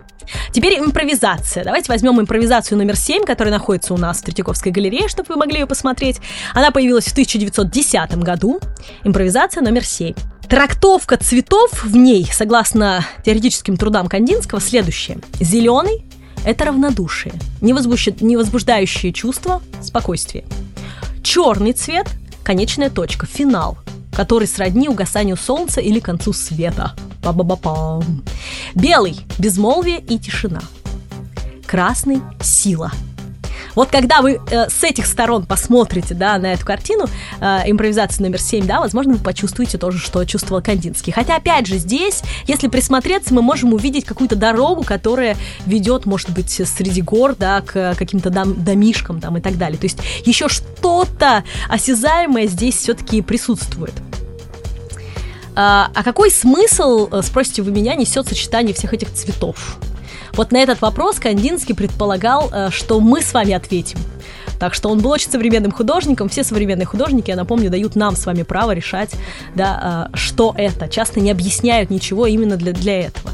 [0.52, 1.64] Теперь импровизация.
[1.64, 5.60] Давайте возьмем импровизацию номер 7, которая находится у нас в Третьяковской галерее, чтобы вы могли
[5.60, 6.18] ее посмотреть.
[6.54, 8.60] Она появилась в 1910 году.
[9.04, 10.14] Импровизация номер 7.
[10.48, 15.18] Трактовка цветов в ней, согласно теоретическим трудам Кандинского, следующая.
[15.40, 16.06] Зеленый–
[16.46, 20.44] это равнодушие, невозбуждающее чувство, спокойствие.
[21.24, 22.08] Черный цвет–
[22.44, 23.78] конечная точка, финал,
[24.14, 28.24] который сродни угасанию солнца или концу света– Ба-ба-ба-пам.
[28.76, 30.62] Белый– безмолвие и тишина.
[31.68, 32.92] Красный– сила.
[33.76, 37.06] Вот когда вы э, с этих сторон посмотрите, да, на эту картину,
[37.40, 41.14] э, импровизация номер 7, да, возможно, вы почувствуете тоже, что чувствовал Кандинский.
[41.14, 46.50] Хотя, опять же, здесь, если присмотреться, мы можем увидеть какую-то дорогу, которая ведет, может быть,
[46.50, 49.78] среди гор, да, к каким-то дом, домишкам там и так далее.
[49.78, 53.94] То есть еще что-то осязаемое здесь все-таки присутствует.
[55.56, 59.78] А, а какой смысл, э, спросите вы меня, несет сочетание всех этих цветов?
[60.34, 64.00] Вот на этот вопрос Кандинский предполагал, э, что мы с вами ответим.
[64.60, 66.30] Так что он был очень современным художником.
[66.30, 69.12] Все современные художники, я напомню, дают нам с вами право решать,
[69.56, 70.88] да, э, что это.
[70.88, 73.32] Часто не объясняют ничего именно для, для этого.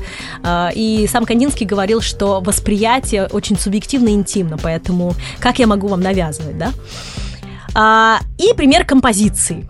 [0.74, 6.01] И сам Кандинский говорил, что восприятие очень субъективно и интимно, поэтому как я могу вам
[6.01, 8.20] навязывать, да?
[8.38, 9.68] И пример композиции.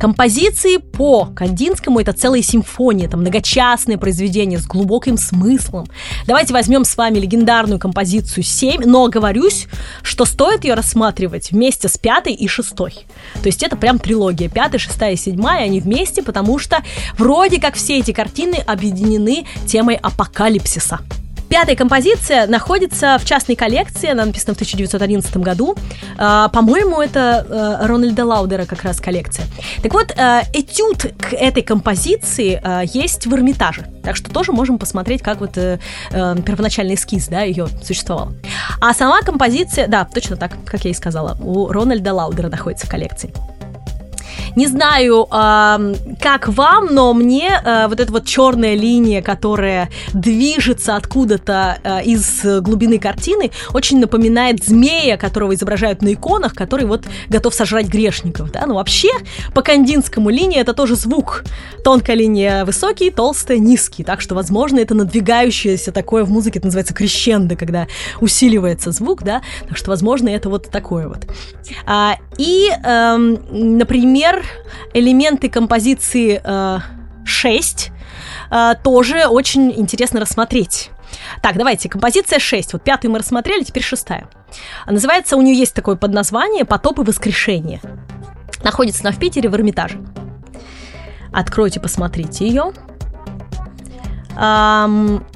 [0.00, 5.88] Композиции по Кандинскому это целая симфония, это многочастное произведение с глубоким смыслом.
[6.26, 9.66] Давайте возьмем с вами легендарную композицию 7, но оговорюсь,
[10.00, 12.94] что стоит ее рассматривать вместе с пятой и шестой.
[13.42, 14.48] То есть это прям трилогия.
[14.48, 16.82] Пятая, шестая и седьмая, они вместе, потому что
[17.18, 21.00] вроде как все эти картины объединены темой апокалипсиса.
[21.50, 25.76] Пятая композиция находится в частной коллекции, она написана в 1911 году.
[26.16, 27.44] А, по-моему, это
[27.82, 29.46] э, Рональда Лаудера как раз коллекция.
[29.82, 33.84] Так вот, э, этюд к этой композиции э, есть в Эрмитаже.
[34.04, 38.32] Так что тоже можем посмотреть, как вот первоначальный эскиз, да, ее существовал.
[38.80, 42.90] А сама композиция, да, точно так, как я и сказала, у Рональда Лаудера находится в
[42.90, 43.32] коллекции.
[44.56, 50.96] Не знаю, э, как вам, но мне э, вот эта вот черная линия, которая движется
[50.96, 57.54] откуда-то э, из глубины картины, очень напоминает змея, которого изображают на иконах, который вот готов
[57.54, 58.66] сожрать грешников, да.
[58.66, 59.10] Но вообще
[59.54, 61.44] по кандинскому линии это тоже звук.
[61.84, 66.94] Тонкая линия высокий, толстая низкий, так что, возможно, это надвигающееся такое в музыке, это называется
[66.94, 67.86] крещендо, когда
[68.20, 69.42] усиливается звук, да.
[69.68, 71.26] Так что, возможно, это вот такое вот.
[71.86, 73.16] А, и, э,
[73.50, 74.39] например,
[74.94, 76.78] элементы композиции э,
[77.24, 77.90] 6
[78.50, 80.90] э, тоже очень интересно рассмотреть.
[81.42, 82.74] Так, давайте, композиция 6.
[82.74, 84.28] Вот пятую мы рассмотрели, теперь шестая.
[84.86, 87.80] Называется, у нее есть такое подназвание «Потоп и воскрешение».
[88.62, 90.00] Находится она в Питере в Эрмитаже.
[91.32, 92.72] Откройте, посмотрите ее.
[94.36, 95.29] Um, Э,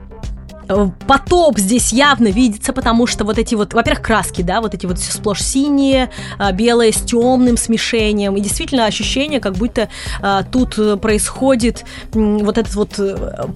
[1.06, 4.98] потоп здесь явно видится, потому что вот эти вот, во-первых, краски, да, вот эти вот
[4.98, 9.88] сплошь синие, а, белые с темным смешением, и действительно ощущение, как будто
[10.20, 13.46] а, тут происходит вот этот вот э,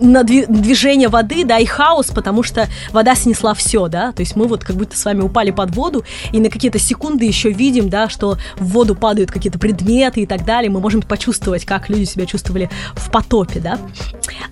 [0.00, 4.46] на движение воды, да, и хаос, потому что вода снесла все, да, то есть мы
[4.46, 8.08] вот как будто с вами упали под воду, и на какие-то секунды еще видим, да,
[8.08, 12.26] что в воду падают какие-то предметы и так далее, мы можем почувствовать, как люди себя
[12.26, 13.78] чувствовали в потопе, да.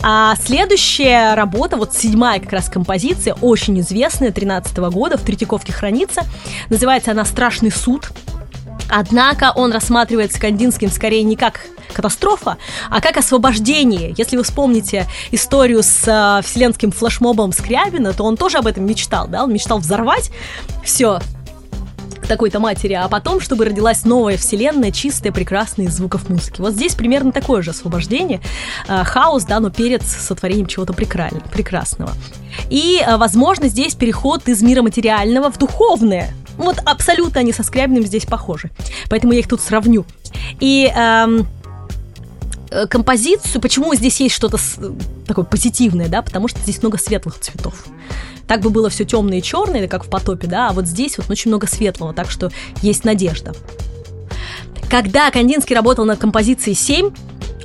[0.02, 5.72] А следующая работа, вот седьмая как раз композиция, очень известная, 13 -го года, в Третьяковке
[5.72, 6.22] хранится,
[6.70, 8.10] называется она «Страшный суд»,
[8.88, 12.58] Однако он рассматривается Кандинским скорее не как катастрофа,
[12.90, 14.14] а как освобождение.
[14.16, 19.28] Если вы вспомните историю с э, вселенским флешмобом Скрябина, то он тоже об этом мечтал,
[19.28, 20.30] да, он мечтал взорвать
[20.84, 21.20] все
[22.26, 26.60] такой-то матери, а потом, чтобы родилась новая вселенная, чистая, прекрасная из звуков музыки.
[26.60, 28.40] Вот здесь примерно такое же освобождение.
[28.88, 32.12] Э, хаос, да, но перед сотворением чего-то прекрасного.
[32.68, 36.34] И, э, возможно, здесь переход из мира материального в духовное.
[36.58, 38.70] Вот абсолютно они со Скрябиным здесь похожи.
[39.10, 40.04] Поэтому я их тут сравню.
[40.58, 41.46] И эм,
[42.88, 44.58] композицию, почему здесь есть что-то
[45.26, 47.84] такое позитивное, да, потому что здесь много светлых цветов.
[48.46, 51.30] Так бы было все темное и черное, как в потопе, да, а вот здесь вот
[51.30, 52.50] очень много светлого, так что
[52.82, 53.54] есть надежда.
[54.88, 57.10] Когда Кандинский работал над композицией 7,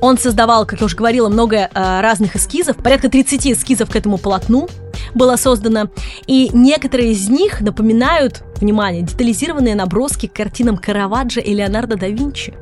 [0.01, 4.17] он создавал, как я уже говорила, много э, разных эскизов, порядка 30 эскизов к этому
[4.17, 4.67] полотну
[5.13, 5.89] было создано,
[6.25, 12.53] и некоторые из них напоминают, внимание, детализированные наброски к картинам Караваджо и Леонардо да Винчи.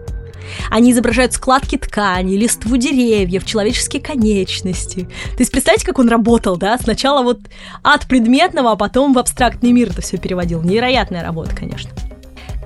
[0.69, 5.01] Они изображают складки ткани, листву деревьев, человеческие конечности.
[5.03, 6.77] То есть представьте, как он работал, да?
[6.77, 7.39] Сначала вот
[7.83, 10.61] от предметного, а потом в абстрактный мир это все переводил.
[10.61, 11.91] Невероятная работа, конечно.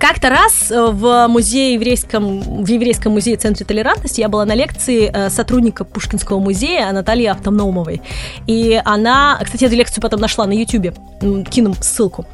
[0.03, 5.09] Как-то раз э, в музее еврейском, в еврейском музее Центре толерантности я была на лекции
[5.09, 8.01] э, сотрудника Пушкинского музея Натальи Автономовой.
[8.45, 10.93] И она, кстати, эту лекцию потом нашла на YouTube,
[11.49, 12.25] кину ссылку.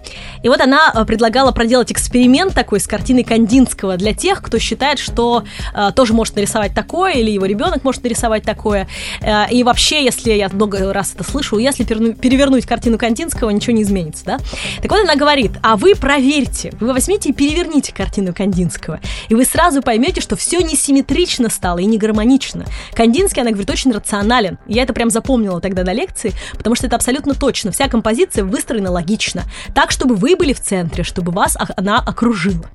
[0.43, 4.99] И вот она э, предлагала проделать эксперимент такой с картиной Кандинского для тех, кто считает,
[4.99, 8.87] что э, тоже может нарисовать такое, или его ребенок может нарисовать такое.
[9.21, 13.83] Э, и вообще, если я много раз это слышу, если перевернуть картину Кандинского, ничего не
[13.83, 14.37] изменится, да?
[14.81, 19.35] Так вот она говорит, а вы проверьте, вы возьмите и переверните переверните картину Кандинского, и
[19.35, 22.65] вы сразу поймете, что все несимметрично стало и не гармонично.
[22.93, 24.57] Кандинский, она говорит, очень рационален.
[24.67, 27.71] Я это прям запомнила тогда на лекции, потому что это абсолютно точно.
[27.71, 32.65] Вся композиция выстроена логично, так, чтобы вы были в центре, чтобы вас она окружила.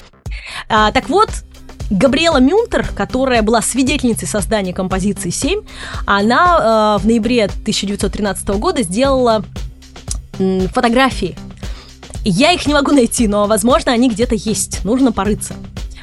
[0.69, 1.31] А, так вот,
[1.91, 5.61] Габриэла Мюнтер, которая была свидетельницей создания композиции 7,
[6.07, 9.45] она э, в ноябре 1913 года сделала
[10.39, 11.37] м, фотографии
[12.25, 14.85] я их не могу найти, но, возможно, они где-то есть.
[14.85, 15.55] Нужно порыться.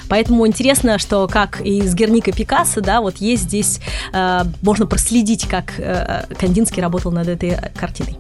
[0.07, 3.79] Поэтому интересно, что как и с Герника Пикассо, да, вот есть здесь,
[4.13, 8.17] э, можно проследить, как э, Кандинский работал над этой картиной.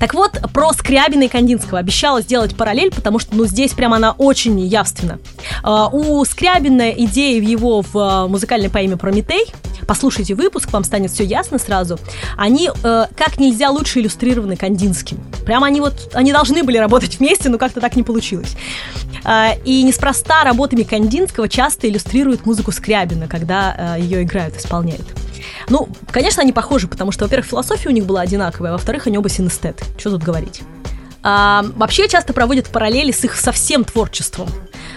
[0.00, 4.12] Так вот, про Скрябина и Кандинского обещала сделать параллель, потому что, ну, здесь прямо она
[4.12, 5.18] очень явственна.
[5.64, 9.46] Uh, у Скрябина в его в uh, музыкальной поэме «Прометей»,
[9.86, 11.98] послушайте выпуск, вам станет все ясно сразу,
[12.36, 15.18] они uh, как нельзя лучше иллюстрированы Кандинским.
[15.44, 18.56] Прямо они вот, они должны были работать вместе, но как-то так не получилось.
[19.64, 25.06] И неспроста работами Кандинского часто иллюстрируют музыку Скрябина, когда ее играют, исполняют.
[25.68, 29.18] Ну, конечно, они похожи, потому что, во-первых, философия у них была одинаковая, а во-вторых, они
[29.18, 29.84] оба синестеты.
[29.98, 30.62] Что тут говорить?
[31.22, 34.48] А, вообще часто проводят параллели с их совсем творчеством.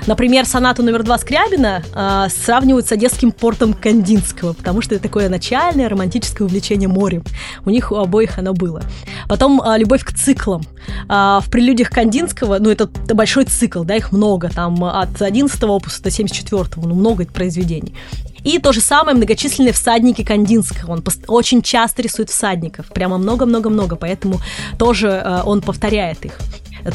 [0.07, 5.30] Например, сонату номер два Скрябина а, сравнивают с одесским портом Кандинского, потому что это такое
[5.30, 7.24] начальное романтическое увлечение морем.
[7.65, 8.82] У них у обоих оно было.
[9.28, 10.63] Потом а, любовь к циклам.
[11.07, 16.01] А, в прелюдиях Кандинского, ну это большой цикл, да, их много, там от 11 опуса
[16.01, 17.93] до 74, ну много произведений.
[18.43, 20.93] И то же самое многочисленные всадники Кандинского.
[20.93, 24.39] Он очень часто рисует всадников, прямо много-много-много, поэтому
[24.77, 26.37] тоже э, он повторяет их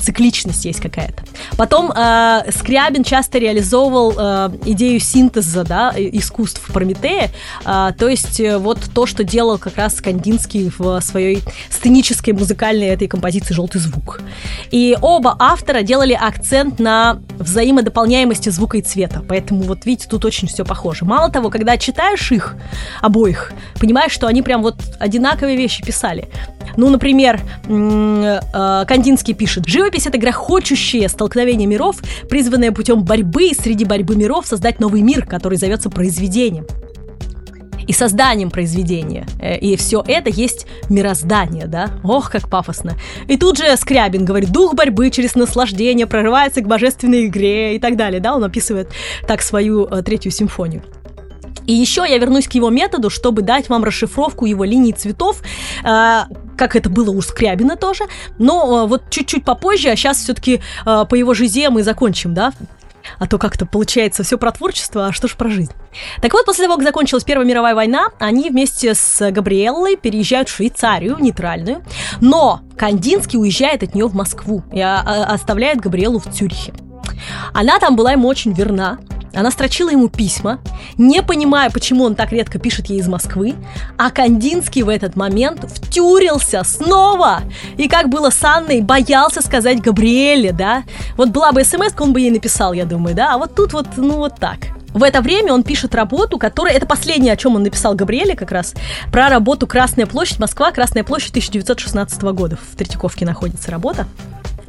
[0.01, 1.23] цикличность есть какая-то.
[1.57, 7.31] Потом э, Скрябин часто реализовывал э, идею синтеза да, искусств Прометея,
[7.65, 12.89] э, то есть э, вот то, что делал как раз Кандинский в своей сценической музыкальной
[12.89, 14.21] этой композиции «Желтый звук».
[14.71, 20.49] И оба автора делали акцент на взаимодополняемости звука и цвета, поэтому вот видите, тут очень
[20.49, 21.05] все похоже.
[21.05, 22.57] Мало того, когда читаешь их
[23.01, 26.29] обоих, понимаешь, что они прям вот одинаковые вещи писали.
[26.77, 31.97] Ну, например, э, Кандинский пишет, живопись— это грохочущее столкновение миров,
[32.29, 36.67] призванное путем борьбы среди борьбы миров создать новый мир, который зовется произведением
[37.87, 39.27] и созданием произведения.
[39.41, 41.91] Э, и все это есть мироздание, да?
[42.03, 42.95] Ох, как пафосно.
[43.29, 47.97] И тут же Скрябин говорит, дух борьбы через наслаждение прорывается к божественной игре и так
[47.97, 48.35] далее, да?
[48.35, 48.89] Он описывает
[49.27, 50.83] так свою э, третью симфонию.
[51.67, 55.43] И еще я вернусь к его методу, чтобы дать вам расшифровку его линий цветов,
[55.83, 56.23] э,
[56.57, 58.05] как это было у Скрябина тоже.
[58.39, 62.53] Но э, вот чуть-чуть попозже, а сейчас все-таки э, по его жизе мы закончим, да?
[63.19, 65.73] А то как-то получается все про творчество, а что ж про жизнь.
[66.21, 70.55] Так вот, после того, как закончилась Первая мировая война, они вместе с Габриэллой переезжают в
[70.55, 71.83] Швейцарию, нейтральную,
[72.21, 76.75] но Кандинский уезжает от нее в Москву и а, а, оставляет Габриэлу в Цюрихе.
[77.55, 78.99] Она там была ему очень верна,
[79.35, 80.59] она строчила ему письма,
[80.99, 83.55] не понимая, почему он так редко пишет ей из Москвы,
[83.99, 87.41] а Кандинский в этот момент втюрился снова.
[87.77, 90.85] И как было с Анной, боялся сказать Габриэле, да?
[91.17, 93.35] Вот была бы смс, он бы ей написал, я думаю, да?
[93.35, 94.59] А вот тут вот, ну вот так.
[94.97, 96.73] В это время он пишет работу, которая...
[96.73, 98.73] Это последнее, о чем он написал Габриэле как раз.
[99.13, 102.57] Про работу «Красная площадь», Москва, Красная площадь 1916 года.
[102.57, 104.07] В Третьяковке находится работа.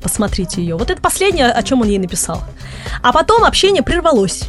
[0.08, 0.78] Посмотрите ее.
[0.78, 2.41] Вот это последнее, о чем он ей написал.
[3.03, 4.43] А потом общение прервалось.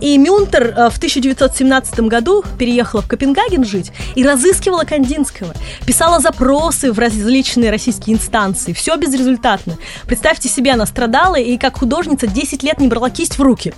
[0.00, 5.54] И Мюнтер э, в 1917 году переехала в Копенгаген жить и разыскивала Кандинского.
[5.86, 8.72] Писала запросы в различные российские инстанции.
[8.72, 9.78] Все безрезультатно.
[10.06, 13.74] Представьте себе, она страдала и как художница 10 лет не брала кисть в руки.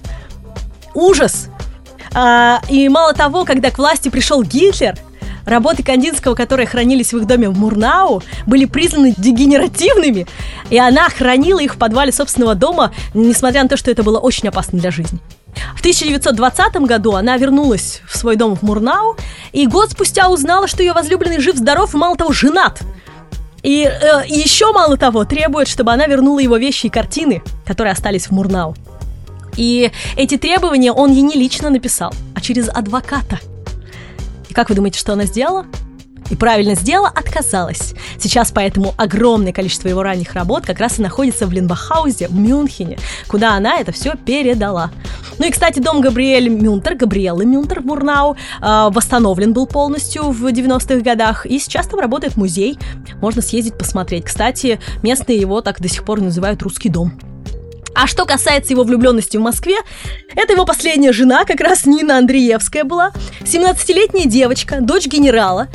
[0.95, 1.49] Ужас!
[2.15, 4.99] А, и мало того, когда к власти пришел Гитлер,
[5.45, 10.27] Работы Кандинского, которые хранились в их доме в Мурнау, были признаны дегенеративными,
[10.71, 14.49] и она хранила их в подвале собственного дома, несмотря на то, что это было очень
[14.49, 15.19] опасно для жизни.
[15.77, 19.17] В 1920 году она вернулась в свой дом в Мурнау,
[19.53, 22.81] и год спустя узнала, что ее возлюбленный жив-здоров и, мало того, женат.
[23.63, 28.27] И э, еще мало того, требует, чтобы она вернула его вещи и картины, которые остались
[28.27, 28.75] в Мурнау.
[29.57, 33.39] И эти требования он ей не лично написал, а через адвоката–
[34.53, 35.65] и как вы думаете, что она сделала?
[36.29, 37.95] И правильно сделала, отказалась.
[38.19, 42.99] Сейчас поэтому огромное количество его ранних работ как раз и находится в Линбахаузе, в Мюнхене,
[43.29, 44.91] куда она это все передала.
[45.39, 50.45] Ну и, кстати, дом Габриэль Мюнтер, Габриэлы Мюнтер в Мурнау, э, восстановлен был полностью в
[50.47, 52.79] 90-х годах, и сейчас там работает музей,
[53.23, 54.27] можно съездить посмотреть.
[54.27, 57.32] Кстати, местные его так до сих пор называют «Русский дом».
[57.95, 59.77] А что касается его влюбленности в Москве,
[60.35, 63.13] это его последняя жена, как раз Нина Андреевская была.
[63.43, 65.69] 17-летняя девочка, дочь генерала.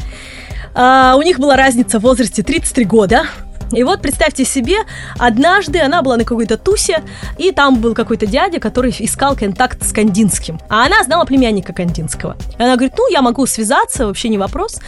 [0.73, 3.25] А, у них была разница в возрасте 33 года.
[3.71, 4.77] И вот представьте себе,
[5.19, 7.03] однажды она была на какой-то тусе,
[7.37, 10.59] и там был какой-то дядя, который искал контакт с Кандинским.
[10.69, 12.37] А она знала племянника Кандинского.
[12.57, 14.79] И она говорит, ну, я могу связаться, вообще не вопрос.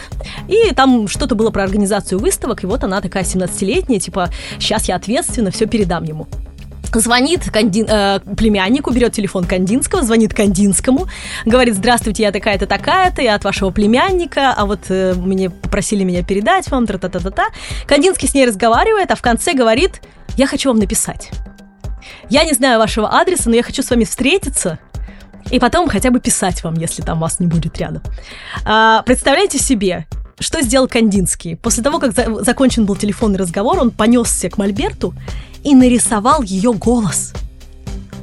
[0.48, 4.96] И там что-то было про организацию выставок, и вот она такая 17-летняя, типа, сейчас я
[4.96, 6.26] ответственно все передам ему.
[6.92, 11.06] Звонит Кандин, э, племяннику, берет телефон Кандинского, звонит Кандинскому,
[11.44, 16.24] говорит, здравствуйте, я такая-то, такая-то, я от вашего племянника, а вот э, мне попросили меня
[16.24, 17.46] передать вам, тра-та-та-та-та.
[17.86, 20.02] Кандинский с ней разговаривает, а в конце говорит,
[20.36, 21.30] я хочу вам написать.
[22.28, 24.78] Я не знаю вашего адреса, но я хочу с вами встретиться,
[25.50, 28.02] и потом хотя бы писать вам, если там вас не будет рядом.
[28.64, 30.06] А, представляете себе,
[30.38, 31.56] что сделал Кандинский?
[31.56, 35.14] После того, как за- закончен был телефонный разговор, он понесся к Мольберту
[35.64, 37.32] и нарисовал ее голос.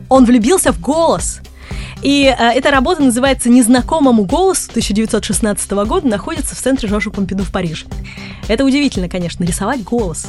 [0.09, 1.41] Он влюбился в голос.
[2.01, 7.51] И э, эта работа называется «Незнакомому голосу» 1916 года, находится в центре Жоржа Помпиду в
[7.51, 7.85] Париже.
[8.47, 10.27] Это удивительно, конечно, рисовать голос.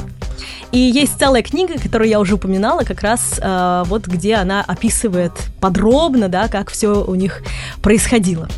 [0.71, 5.33] И есть целая книга, которую я уже упоминала, как раз э, вот где она описывает
[5.61, 7.43] подробно, да, как все у них
[7.81, 8.49] происходило.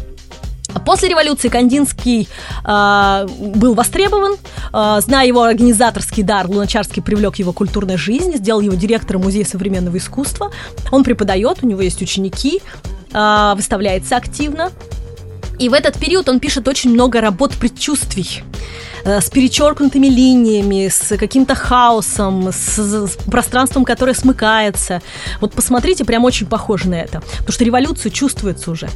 [0.86, 2.28] После революции Кандинский
[2.66, 4.36] э, был востребован.
[4.74, 9.46] Э, зная его организаторский дар, Луначарский привлек его к культурной жизни, сделал его директором Музея
[9.46, 10.52] современного искусства.
[10.92, 12.62] Он преподает, у него есть ученики,
[13.14, 14.72] э, выставляется активно.
[15.60, 18.44] И в этот период он пишет очень много работ предчувствий.
[19.04, 25.02] Э, с перечеркнутыми линиями, с каким-то хаосом, с, с пространством, которое смыкается.
[25.40, 27.22] Вот посмотрите, прям очень похоже на это.
[27.22, 28.90] Потому что революция чувствуется уже.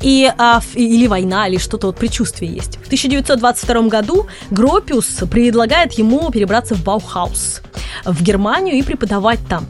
[0.00, 2.78] И, а, или война, или что-то вот предчувствие есть.
[2.78, 7.62] В 1922 году Гропиус предлагает ему перебраться в Баухаус
[8.04, 9.66] в Германию и преподавать там.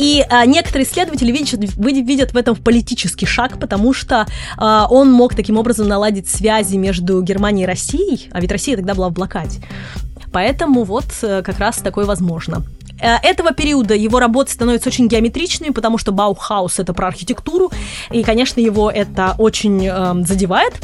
[0.00, 4.26] И а, некоторые исследователи видят, видят в этом политический шаг, потому что
[4.56, 8.94] а, он мог таким образом наладить связи между Германией и Россией, а ведь Россия тогда
[8.94, 9.29] была в блокаде.
[10.32, 12.64] Поэтому вот э, как раз такое возможно.
[13.00, 17.70] Э, этого периода его работы становятся очень геометричными, потому что Баухаус это про архитектуру,
[18.10, 20.74] и, конечно, его это очень э, задевает.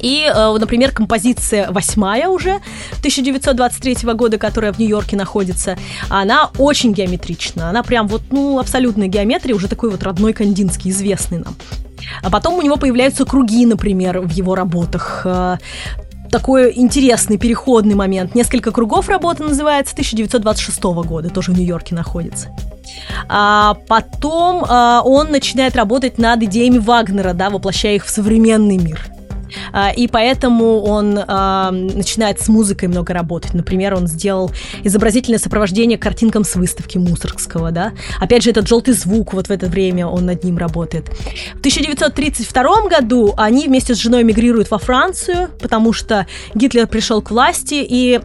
[0.00, 2.60] И, э, например, композиция восьмая уже
[3.00, 5.76] 1923 года, которая в Нью-Йорке находится,
[6.08, 7.70] она очень геометрична.
[7.70, 11.56] Она прям вот, ну, абсолютная геометрия, уже такой вот родной Кандинский, известный нам.
[12.22, 15.26] А потом у него появляются круги, например, в его работах
[16.30, 18.34] такой интересный переходный момент.
[18.34, 22.48] Несколько кругов работы называется 1926 года, тоже в Нью-Йорке находится.
[23.28, 29.00] А потом а, он начинает работать над идеями Вагнера, да, воплощая их в современный мир.
[29.72, 33.54] А, и поэтому он а, начинает с музыкой много работать.
[33.54, 34.50] Например, он сделал
[34.84, 37.92] изобразительное сопровождение картинкам с выставки Мусоргского, да.
[38.20, 41.08] Опять же, этот желтый звук, вот в это время он над ним работает.
[41.54, 47.30] В 1932 году они вместе с женой мигрируют во Францию, потому что Гитлер пришел к
[47.30, 48.20] власти, и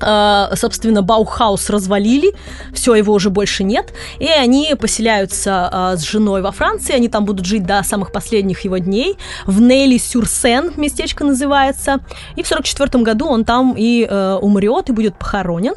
[0.00, 2.34] собственно, Баухаус развалили,
[2.72, 7.24] все, его уже больше нет, и они поселяются uh, с женой во Франции, они там
[7.24, 9.16] будут жить до самых последних его дней,
[9.46, 11.98] в Нейли-Сюрсен местечко называется,
[12.36, 15.74] и в 44 году он там и uh, умрет, и будет похоронен.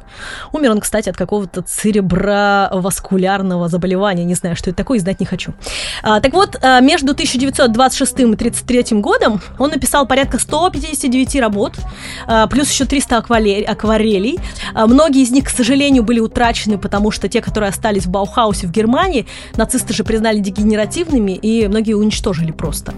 [0.51, 5.25] Умер он, кстати, от какого-то цереброваскулярного заболевания, не знаю, что это такое, и знать не
[5.25, 5.53] хочу.
[6.01, 11.73] Так вот, между 1926 и 33 годом он написал порядка 159 работ,
[12.49, 14.40] плюс еще 300 акварелей, акварелей акварелей.
[14.73, 18.68] А, многие из них, к сожалению, были утрачены, потому что те, которые остались в Баухаусе
[18.68, 19.26] в Германии,
[19.56, 22.94] нацисты же признали дегенеративными, и многие уничтожили просто.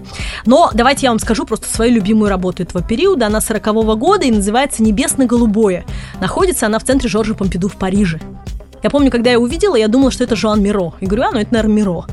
[0.46, 3.26] Но давайте я вам скажу просто свою любимую работу этого периода.
[3.26, 5.84] Она 40-го года и называется «Небесно-голубое».
[6.20, 8.20] Находится она в центре Жоржа Помпиду в Париже.
[8.82, 10.92] Я помню, когда я увидела, я думала, что это Жуан Миро.
[11.00, 12.04] И говорю, а, ну это, наверное, Миро.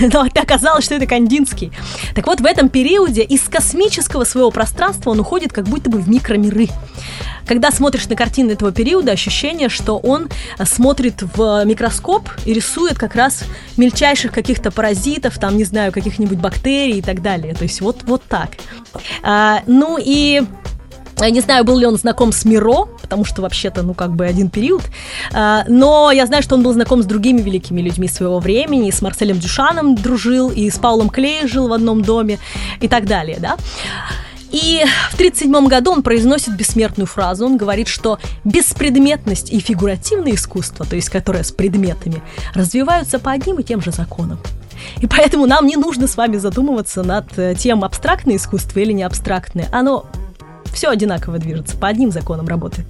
[0.12, 1.72] Но оказалось, что это Кандинский.
[2.14, 6.08] Так вот, в этом периоде из космического своего пространства он уходит как будто бы в
[6.08, 6.68] микромиры.
[7.46, 10.28] Когда смотришь на картины этого периода, ощущение, что он
[10.64, 13.44] смотрит в микроскоп и рисует как раз
[13.76, 17.54] мельчайших каких-то паразитов, там, не знаю, каких-нибудь бактерий и так далее.
[17.54, 18.50] То есть вот, вот так.
[19.22, 20.42] А, ну и
[21.20, 24.26] я не знаю, был ли он знаком с Миро, потому что вообще-то, ну, как бы
[24.26, 24.82] один период.
[25.32, 29.02] А, но я знаю, что он был знаком с другими великими людьми своего времени, с
[29.02, 32.38] Марселем Дюшаном дружил, и с Паулом Клей жил в одном доме,
[32.80, 33.56] и так далее, да.
[34.50, 37.44] И в 1937 году он произносит бессмертную фразу.
[37.44, 42.22] Он говорит, что беспредметность и фигуративное искусство, то есть которое с предметами,
[42.54, 44.38] развиваются по одним и тем же законам.
[45.00, 49.02] И поэтому нам не нужно с вами задумываться над э, тем, абстрактное искусство или не
[49.02, 49.68] абстрактное.
[49.72, 50.06] Оно
[50.78, 52.86] все одинаково движется, по одним законам работает.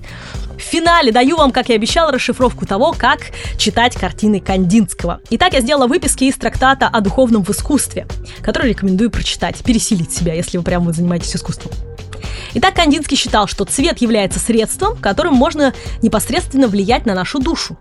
[0.59, 3.21] В финале даю вам, как и обещала, расшифровку того, как
[3.57, 5.21] читать картины Кандинского.
[5.31, 8.07] Итак, я сделала выписки из трактата о духовном в искусстве,
[8.43, 11.73] который рекомендую прочитать, пересилить себя, если вы прямо занимаетесь искусством.
[12.55, 17.77] Итак, Кандинский считал, что цвет является средством, которым можно непосредственно влиять на нашу душу.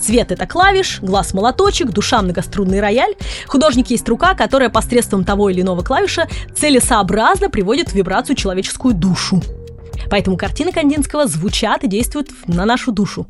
[0.00, 3.14] Цвет– это клавиш, глаз– молоточек, душа– многострунный рояль.
[3.46, 9.42] Художник есть рука, которая посредством того или иного клавиша целесообразно приводит в вибрацию человеческую душу.
[10.10, 13.26] Поэтому картины Кандинского звучат и действуют на нашу душу.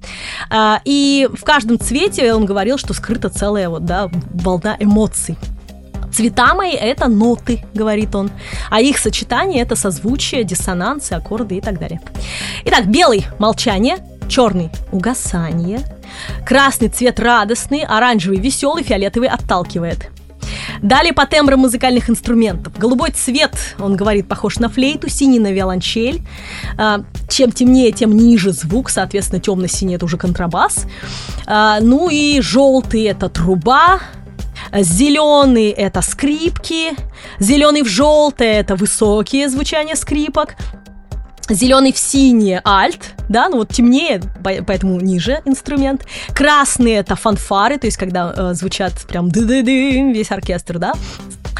[0.50, 5.36] А, и в каждом цвете он говорил, что скрыта целая вот, да, волна эмоций.
[6.14, 8.30] Цвета мои— это ноты, говорит он,
[8.70, 12.00] а их сочетание— это созвучие, диссонансы, аккорды и так далее.
[12.64, 13.96] Итак, белый— молчание,
[14.28, 15.80] черный— угасание,
[16.46, 20.10] красный цвет радостный, оранжевый— веселый, фиолетовый— отталкивает.
[20.82, 22.78] Далее по тембрам музыкальных инструментов.
[22.78, 26.22] Голубой цвет, он говорит, похож на флейту, синий на виолончель.
[26.78, 30.86] А, чем темнее, тем ниже звук, соответственно, темно-синий это уже контрабас.
[31.46, 34.00] А, ну и желтый это труба,
[34.72, 36.90] Зеленый это скрипки,
[37.38, 40.56] зеленый в желтое это высокие звучания скрипок,
[41.48, 46.06] Зеленый в синее альт, да, ну вот темнее, поэтому ниже инструмент.
[46.34, 50.94] Красный это фанфары, то есть когда э, звучат прям ды ды ды весь оркестр, да.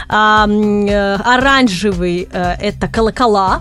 [0.08, 3.60] А, э, оранжевый э, это колокола,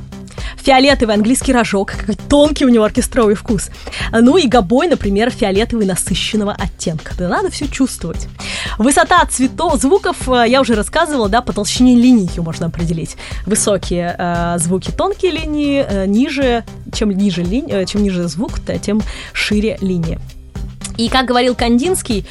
[0.58, 3.70] фиолетовый английский рожок, какой тонкий у него оркестровый вкус.
[4.12, 7.14] Ну и гобой, например, фиолетовый насыщенного оттенка.
[7.18, 8.28] Да надо все чувствовать.
[8.78, 13.18] Высота цветов, звуков, э, я уже рассказывала, да, по толщине линий ее можно определить.
[13.46, 18.78] Высокие э, звуки, тонкие линии, э, ниже, чем ниже, ли, э, чем ниже звук, да,
[18.78, 19.02] тем
[19.34, 20.20] шире линия.
[20.98, 22.26] И, как говорил Кандинский,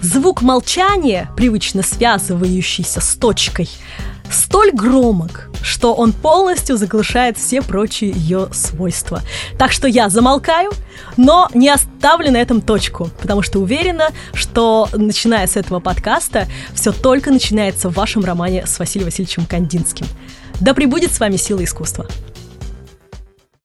[0.00, 3.68] звук молчания, привычно связывающийся с точкой,
[4.30, 9.22] столь громок, что он полностью заглушает все прочие ее свойства.
[9.58, 10.70] Так что я замолкаю,
[11.16, 16.92] но не оставлю на этом точку, потому что уверена, что начиная с этого подкаста все
[16.92, 20.06] только начинается в вашем романе с Василием Васильевичем Кандинским.
[20.60, 22.06] Да пребудет с вами сила искусства.